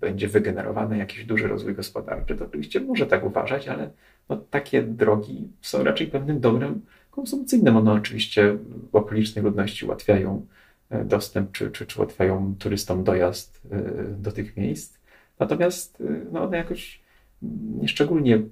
będzie 0.00 0.28
wygenerowany 0.28 0.98
jakiś 0.98 1.24
duży 1.24 1.48
rozwój 1.48 1.74
gospodarczy, 1.74 2.36
to 2.36 2.44
oczywiście 2.44 2.80
może 2.80 3.06
tak 3.06 3.24
uważać, 3.24 3.68
ale 3.68 3.90
no, 4.28 4.36
takie 4.36 4.82
drogi 4.82 5.48
są 5.60 5.84
raczej 5.84 6.06
pewnym 6.06 6.40
dobrem 6.40 6.80
konsumpcyjnym. 7.10 7.76
One 7.76 7.92
oczywiście 7.92 8.58
okolicznej 8.92 9.44
ludności 9.44 9.86
ułatwiają 9.86 10.46
e, 10.90 11.04
dostęp, 11.04 11.52
czy, 11.52 11.70
czy, 11.70 11.86
czy 11.86 11.98
ułatwiają 11.98 12.54
turystom 12.58 13.04
dojazd 13.04 13.60
do 14.18 14.32
tych 14.32 14.56
miejsc. 14.56 14.98
Natomiast 15.38 16.02
no, 16.32 16.42
one 16.42 16.56
jakoś 16.56 17.00
nieszczególnie 17.80 18.42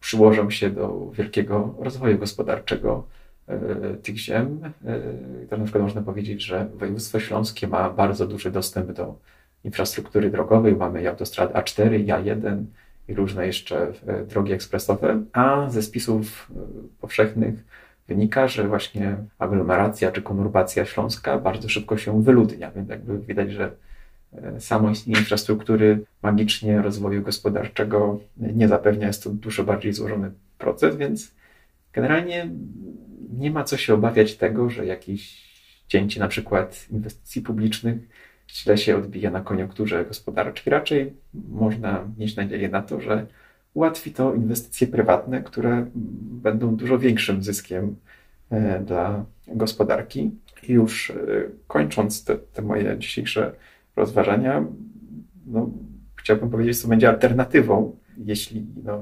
przyłożą 0.00 0.50
się 0.50 0.70
do 0.70 1.10
wielkiego 1.12 1.74
rozwoju 1.78 2.18
gospodarczego 2.18 3.04
tych 4.02 4.16
ziem. 4.16 4.60
To 5.50 5.56
na 5.56 5.64
przykład 5.64 5.84
można 5.84 6.02
powiedzieć, 6.02 6.42
że 6.42 6.68
województwo 6.74 7.20
śląskie 7.20 7.68
ma 7.68 7.90
bardzo 7.90 8.26
duży 8.26 8.50
dostęp 8.50 8.92
do 8.92 9.18
infrastruktury 9.64 10.30
drogowej. 10.30 10.76
Mamy 10.76 11.08
autostrad 11.08 11.52
A4 11.52 12.00
i 12.00 12.06
A1 12.06 12.64
i 13.08 13.14
różne 13.14 13.46
jeszcze 13.46 13.92
drogi 14.28 14.52
ekspresowe, 14.52 15.22
a 15.32 15.70
ze 15.70 15.82
spisów 15.82 16.50
powszechnych 17.00 17.64
wynika, 18.08 18.48
że 18.48 18.68
właśnie 18.68 19.16
aglomeracja 19.38 20.12
czy 20.12 20.22
konurbacja 20.22 20.84
śląska 20.84 21.38
bardzo 21.38 21.68
szybko 21.68 21.96
się 21.96 22.22
wyludnia, 22.22 22.70
więc 22.70 22.88
jakby 22.88 23.18
widać, 23.18 23.52
że 23.52 23.64
e, 23.64 23.70
samo 24.58 24.90
istnienie 24.90 25.20
infrastruktury 25.20 26.04
magicznie 26.22 26.82
rozwoju 26.82 27.22
gospodarczego 27.22 28.20
nie 28.36 28.68
zapewnia, 28.68 29.06
jest 29.06 29.24
to 29.24 29.30
dużo 29.30 29.64
bardziej 29.64 29.92
złożony 29.92 30.30
proces, 30.58 30.96
więc 30.96 31.34
generalnie 31.92 32.50
nie 33.38 33.50
ma 33.50 33.64
co 33.64 33.76
się 33.76 33.94
obawiać 33.94 34.36
tego, 34.36 34.70
że 34.70 34.86
jakieś 34.86 35.48
cięcie 35.88 36.20
na 36.20 36.28
przykład 36.28 36.86
inwestycji 36.90 37.42
publicznych 37.42 37.98
źle 38.50 38.78
się 38.78 38.96
odbija 38.96 39.30
na 39.30 39.40
koniunkturze 39.40 40.04
gospodarczej. 40.04 40.70
Raczej 40.70 41.12
można 41.48 42.08
mieć 42.18 42.36
nadzieję 42.36 42.68
na 42.68 42.82
to, 42.82 43.00
że 43.00 43.26
ułatwi 43.74 44.12
to 44.12 44.34
inwestycje 44.34 44.86
prywatne, 44.86 45.42
które 45.42 45.86
będą 46.42 46.76
dużo 46.76 46.98
większym 46.98 47.42
zyskiem 47.42 47.96
e, 48.50 48.80
dla 48.80 49.24
gospodarki. 49.46 50.30
I 50.68 50.72
już 50.72 51.10
e, 51.10 51.14
kończąc 51.66 52.24
te, 52.24 52.36
te 52.36 52.62
moje 52.62 52.98
dzisiejsze 52.98 53.52
rozważania, 53.98 54.64
no, 55.46 55.70
chciałbym 56.16 56.50
powiedzieć, 56.50 56.82
co 56.82 56.88
będzie 56.88 57.08
alternatywą, 57.08 57.96
jeśli 58.18 58.66
no, 58.84 59.00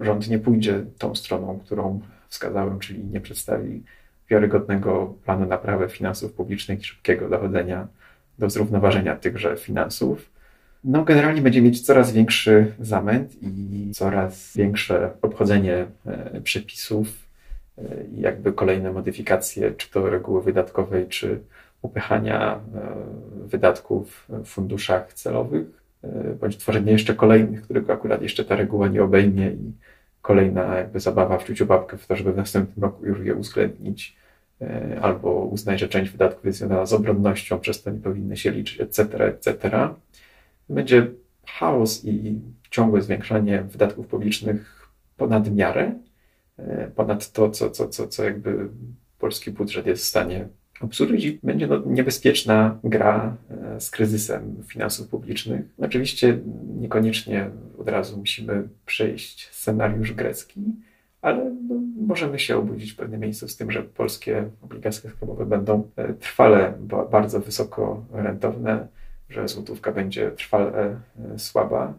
rząd 0.00 0.28
nie 0.28 0.38
pójdzie 0.38 0.84
tą 0.98 1.14
stroną, 1.14 1.60
którą 1.64 2.00
wskazałem, 2.28 2.78
czyli 2.78 3.04
nie 3.04 3.20
przedstawi 3.20 3.82
wiarygodnego 4.30 5.14
planu 5.24 5.46
naprawy 5.46 5.88
finansów 5.88 6.32
publicznych 6.32 6.80
i 6.80 6.84
szybkiego 6.84 7.28
dochodzenia 7.28 7.88
do 8.38 8.50
zrównoważenia 8.50 9.16
tychże 9.16 9.56
finansów. 9.56 10.30
No 10.84 11.04
generalnie 11.04 11.42
będzie 11.42 11.62
mieć 11.62 11.80
coraz 11.80 12.12
większy 12.12 12.72
zamęt 12.80 13.42
i 13.42 13.90
coraz 13.94 14.56
większe 14.56 15.10
obchodzenie 15.22 15.86
e, 16.06 16.40
przepisów 16.40 17.08
e, 17.78 17.82
jakby 18.16 18.52
kolejne 18.52 18.92
modyfikacje, 18.92 19.72
czy 19.72 19.90
to 19.90 20.10
reguły 20.10 20.42
wydatkowej, 20.42 21.06
czy 21.08 21.40
upychania 21.82 22.54
e, 22.54 22.58
wydatków 23.46 24.26
w 24.28 24.44
funduszach 24.44 25.12
celowych, 25.12 25.66
bądź 26.40 26.56
tworzenie 26.56 26.92
jeszcze 26.92 27.14
kolejnych, 27.14 27.62
których 27.62 27.90
akurat 27.90 28.22
jeszcze 28.22 28.44
ta 28.44 28.56
reguła 28.56 28.88
nie 28.88 29.02
obejmie 29.02 29.50
i 29.50 29.72
kolejna 30.22 30.76
jakby 30.76 31.00
zabawa 31.00 31.38
w 31.38 31.44
ciuciu 31.44 31.66
babkę 31.66 31.96
w 31.96 32.06
to, 32.06 32.16
żeby 32.16 32.32
w 32.32 32.36
następnym 32.36 32.84
roku 32.84 33.06
już 33.06 33.20
je 33.20 33.34
uwzględnić 33.34 34.16
albo 35.02 35.44
uznać, 35.44 35.80
że 35.80 35.88
część 35.88 36.10
wydatków 36.10 36.44
jest 36.44 36.58
związana 36.58 36.86
z 36.86 36.92
obronnością, 36.92 37.58
przez 37.58 37.82
to 37.82 37.90
nie 37.90 38.00
powinny 38.00 38.36
się 38.36 38.50
liczyć, 38.50 38.80
etc., 38.80 39.24
etc 39.24 39.88
będzie 40.68 41.10
chaos 41.46 42.04
i 42.04 42.40
ciągłe 42.70 43.02
zwiększanie 43.02 43.62
wydatków 43.62 44.06
publicznych 44.06 44.88
ponad 45.16 45.54
miarę, 45.54 45.94
e, 46.56 46.90
ponad 46.96 47.32
to, 47.32 47.50
co, 47.50 47.70
co, 47.70 47.88
co, 47.88 48.08
co 48.08 48.24
jakby 48.24 48.68
polski 49.18 49.50
budżet 49.50 49.86
jest 49.86 50.04
w 50.04 50.06
stanie 50.06 50.48
obsłużyć 50.80 51.30
będzie 51.30 51.68
niebezpieczna 51.86 52.78
gra 52.84 53.36
e, 53.50 53.80
z 53.80 53.90
kryzysem 53.90 54.56
finansów 54.66 55.08
publicznych. 55.08 55.60
Oczywiście 55.78 56.38
niekoniecznie 56.80 57.50
od 57.78 57.88
razu 57.88 58.18
musimy 58.18 58.68
przejść 58.86 59.50
scenariusz 59.50 60.12
grecki, 60.12 60.60
ale 61.22 61.54
no, 61.68 61.74
możemy 62.06 62.38
się 62.38 62.56
obudzić 62.56 62.92
w 62.92 62.96
pewnym 62.96 63.20
miejscu 63.20 63.48
z 63.48 63.56
tym, 63.56 63.70
że 63.72 63.82
polskie 63.82 64.50
obligacje 64.62 65.10
skarbowe 65.10 65.46
będą 65.46 65.90
e, 65.96 66.14
trwale 66.14 66.74
bardzo 67.10 67.40
wysoko 67.40 68.04
rentowne 68.12 68.88
że 69.30 69.48
złotówka 69.48 69.92
będzie 69.92 70.30
trwale 70.30 71.00
e, 71.34 71.38
słaba 71.38 71.94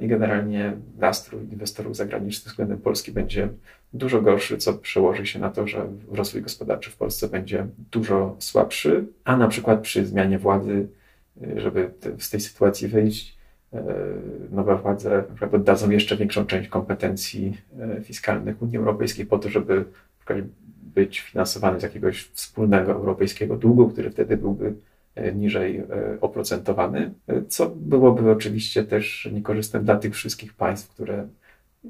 i 0.00 0.08
generalnie 0.08 0.72
nastrój 0.98 1.42
inwestorów 1.42 1.96
zagranicznych 1.96 2.52
względem 2.52 2.78
Polski 2.78 3.12
będzie 3.12 3.48
dużo 3.92 4.22
gorszy, 4.22 4.58
co 4.58 4.74
przełoży 4.74 5.26
się 5.26 5.38
na 5.38 5.50
to, 5.50 5.66
że 5.66 5.86
rozwój 6.10 6.42
gospodarczy 6.42 6.90
w 6.90 6.96
Polsce 6.96 7.28
będzie 7.28 7.66
dużo 7.90 8.36
słabszy, 8.38 9.06
a 9.24 9.36
na 9.36 9.48
przykład 9.48 9.80
przy 9.80 10.06
zmianie 10.06 10.38
władzy, 10.38 10.88
e, 11.42 11.60
żeby 11.60 11.90
z 12.18 12.30
tej 12.30 12.40
sytuacji 12.40 12.88
wyjść, 12.88 13.38
nowe 14.50 14.76
władze 14.76 15.24
oddadzą 15.52 15.90
jeszcze 15.90 16.16
większą 16.16 16.46
część 16.46 16.68
kompetencji 16.68 17.56
fiskalnych 18.04 18.62
Unii 18.62 18.76
Europejskiej 18.76 19.26
po 19.26 19.38
to, 19.38 19.48
żeby 19.48 19.84
być 20.94 21.20
finansowany 21.20 21.80
z 21.80 21.82
jakiegoś 21.82 22.22
wspólnego 22.22 22.92
europejskiego 22.92 23.56
długu, 23.56 23.88
który 23.88 24.10
wtedy 24.10 24.36
byłby 24.36 24.74
niżej 25.34 25.82
oprocentowany, 26.20 27.12
co 27.48 27.70
byłoby 27.76 28.30
oczywiście 28.30 28.84
też 28.84 29.28
niekorzystne 29.32 29.80
dla 29.80 29.96
tych 29.96 30.14
wszystkich 30.14 30.54
państw, 30.54 30.88
które 30.88 31.28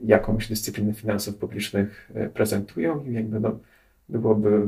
jakąś 0.05 0.49
dyscyplinę 0.49 0.95
finansów 0.95 1.37
publicznych 1.37 2.11
prezentują 2.35 3.05
i 3.05 3.13
jakby 3.13 3.41
no, 3.41 3.59
byłoby 4.09 4.67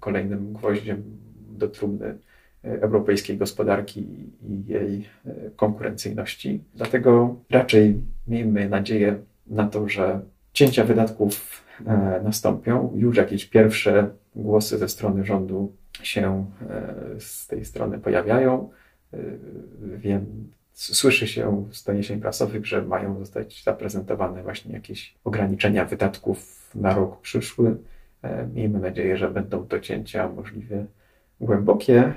kolejnym 0.00 0.52
gwoździem 0.52 1.02
do 1.50 1.68
trumny 1.68 2.18
europejskiej 2.62 3.36
gospodarki 3.36 4.00
i 4.42 4.64
jej 4.66 5.08
konkurencyjności. 5.56 6.64
Dlatego 6.74 7.36
raczej 7.50 8.00
miejmy 8.28 8.68
nadzieję 8.68 9.18
na 9.46 9.66
to, 9.66 9.88
że 9.88 10.20
cięcia 10.52 10.84
wydatków 10.84 11.64
nastąpią. 12.24 12.92
Już 12.96 13.16
jakieś 13.16 13.46
pierwsze 13.46 14.10
głosy 14.36 14.78
ze 14.78 14.88
strony 14.88 15.24
rządu 15.24 15.72
się 16.02 16.46
e, 16.70 16.94
z 17.20 17.46
tej 17.46 17.64
strony 17.64 17.98
pojawiają. 17.98 18.70
E, 19.12 19.18
wiem, 19.96 20.50
słyszy 20.78 21.26
się 21.26 21.64
z 21.72 21.84
doniesień 21.84 22.20
prasowych, 22.20 22.66
że 22.66 22.82
mają 22.82 23.18
zostać 23.18 23.64
zaprezentowane 23.64 24.42
właśnie 24.42 24.74
jakieś 24.74 25.14
ograniczenia 25.24 25.84
wydatków 25.84 26.70
na 26.74 26.94
rok 26.94 27.20
przyszły. 27.20 27.76
Miejmy 28.54 28.80
nadzieję, 28.80 29.16
że 29.16 29.30
będą 29.30 29.66
to 29.66 29.80
cięcia 29.80 30.28
możliwie 30.28 30.86
głębokie 31.40 32.12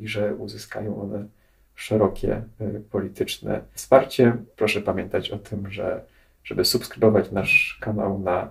i 0.00 0.08
że 0.08 0.34
uzyskają 0.34 1.00
one 1.02 1.26
szerokie 1.74 2.42
polityczne 2.90 3.60
wsparcie. 3.72 4.36
Proszę 4.56 4.80
pamiętać 4.80 5.30
o 5.30 5.38
tym, 5.38 5.70
że 5.70 6.04
żeby 6.44 6.64
subskrybować 6.64 7.32
nasz 7.32 7.78
kanał 7.80 8.18
na 8.18 8.50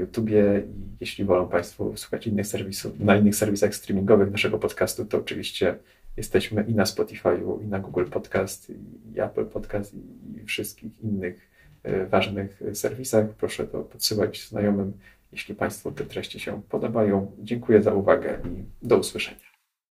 YouTubie 0.00 0.62
i 0.66 0.96
jeśli 1.00 1.24
wolą 1.24 1.48
Państwo 1.48 1.96
słuchać 1.96 2.26
innych 2.26 2.46
serwisów, 2.46 3.00
na 3.00 3.16
innych 3.16 3.36
serwisach 3.36 3.74
streamingowych 3.74 4.30
naszego 4.30 4.58
podcastu, 4.58 5.04
to 5.04 5.18
oczywiście 5.18 5.74
jesteśmy 6.20 6.64
i 6.68 6.74
na 6.74 6.84
Spotify'u, 6.84 7.62
i 7.62 7.66
na 7.66 7.78
Google 7.78 8.04
Podcast, 8.04 8.72
i 9.14 9.20
Apple 9.20 9.46
Podcast, 9.46 9.94
i 9.94 10.44
wszystkich 10.44 11.00
innych 11.00 11.50
e, 11.82 12.06
ważnych 12.06 12.62
serwisach. 12.74 13.28
Proszę 13.28 13.66
to 13.66 13.82
podsyłać 13.82 14.48
znajomym, 14.48 14.92
jeśli 15.32 15.54
Państwu 15.54 15.92
te 15.92 16.04
treści 16.04 16.40
się 16.40 16.62
podobają. 16.68 17.32
Dziękuję 17.38 17.82
za 17.82 17.94
uwagę 17.94 18.38
i 18.44 18.86
do 18.86 18.98
usłyszenia. 18.98 19.49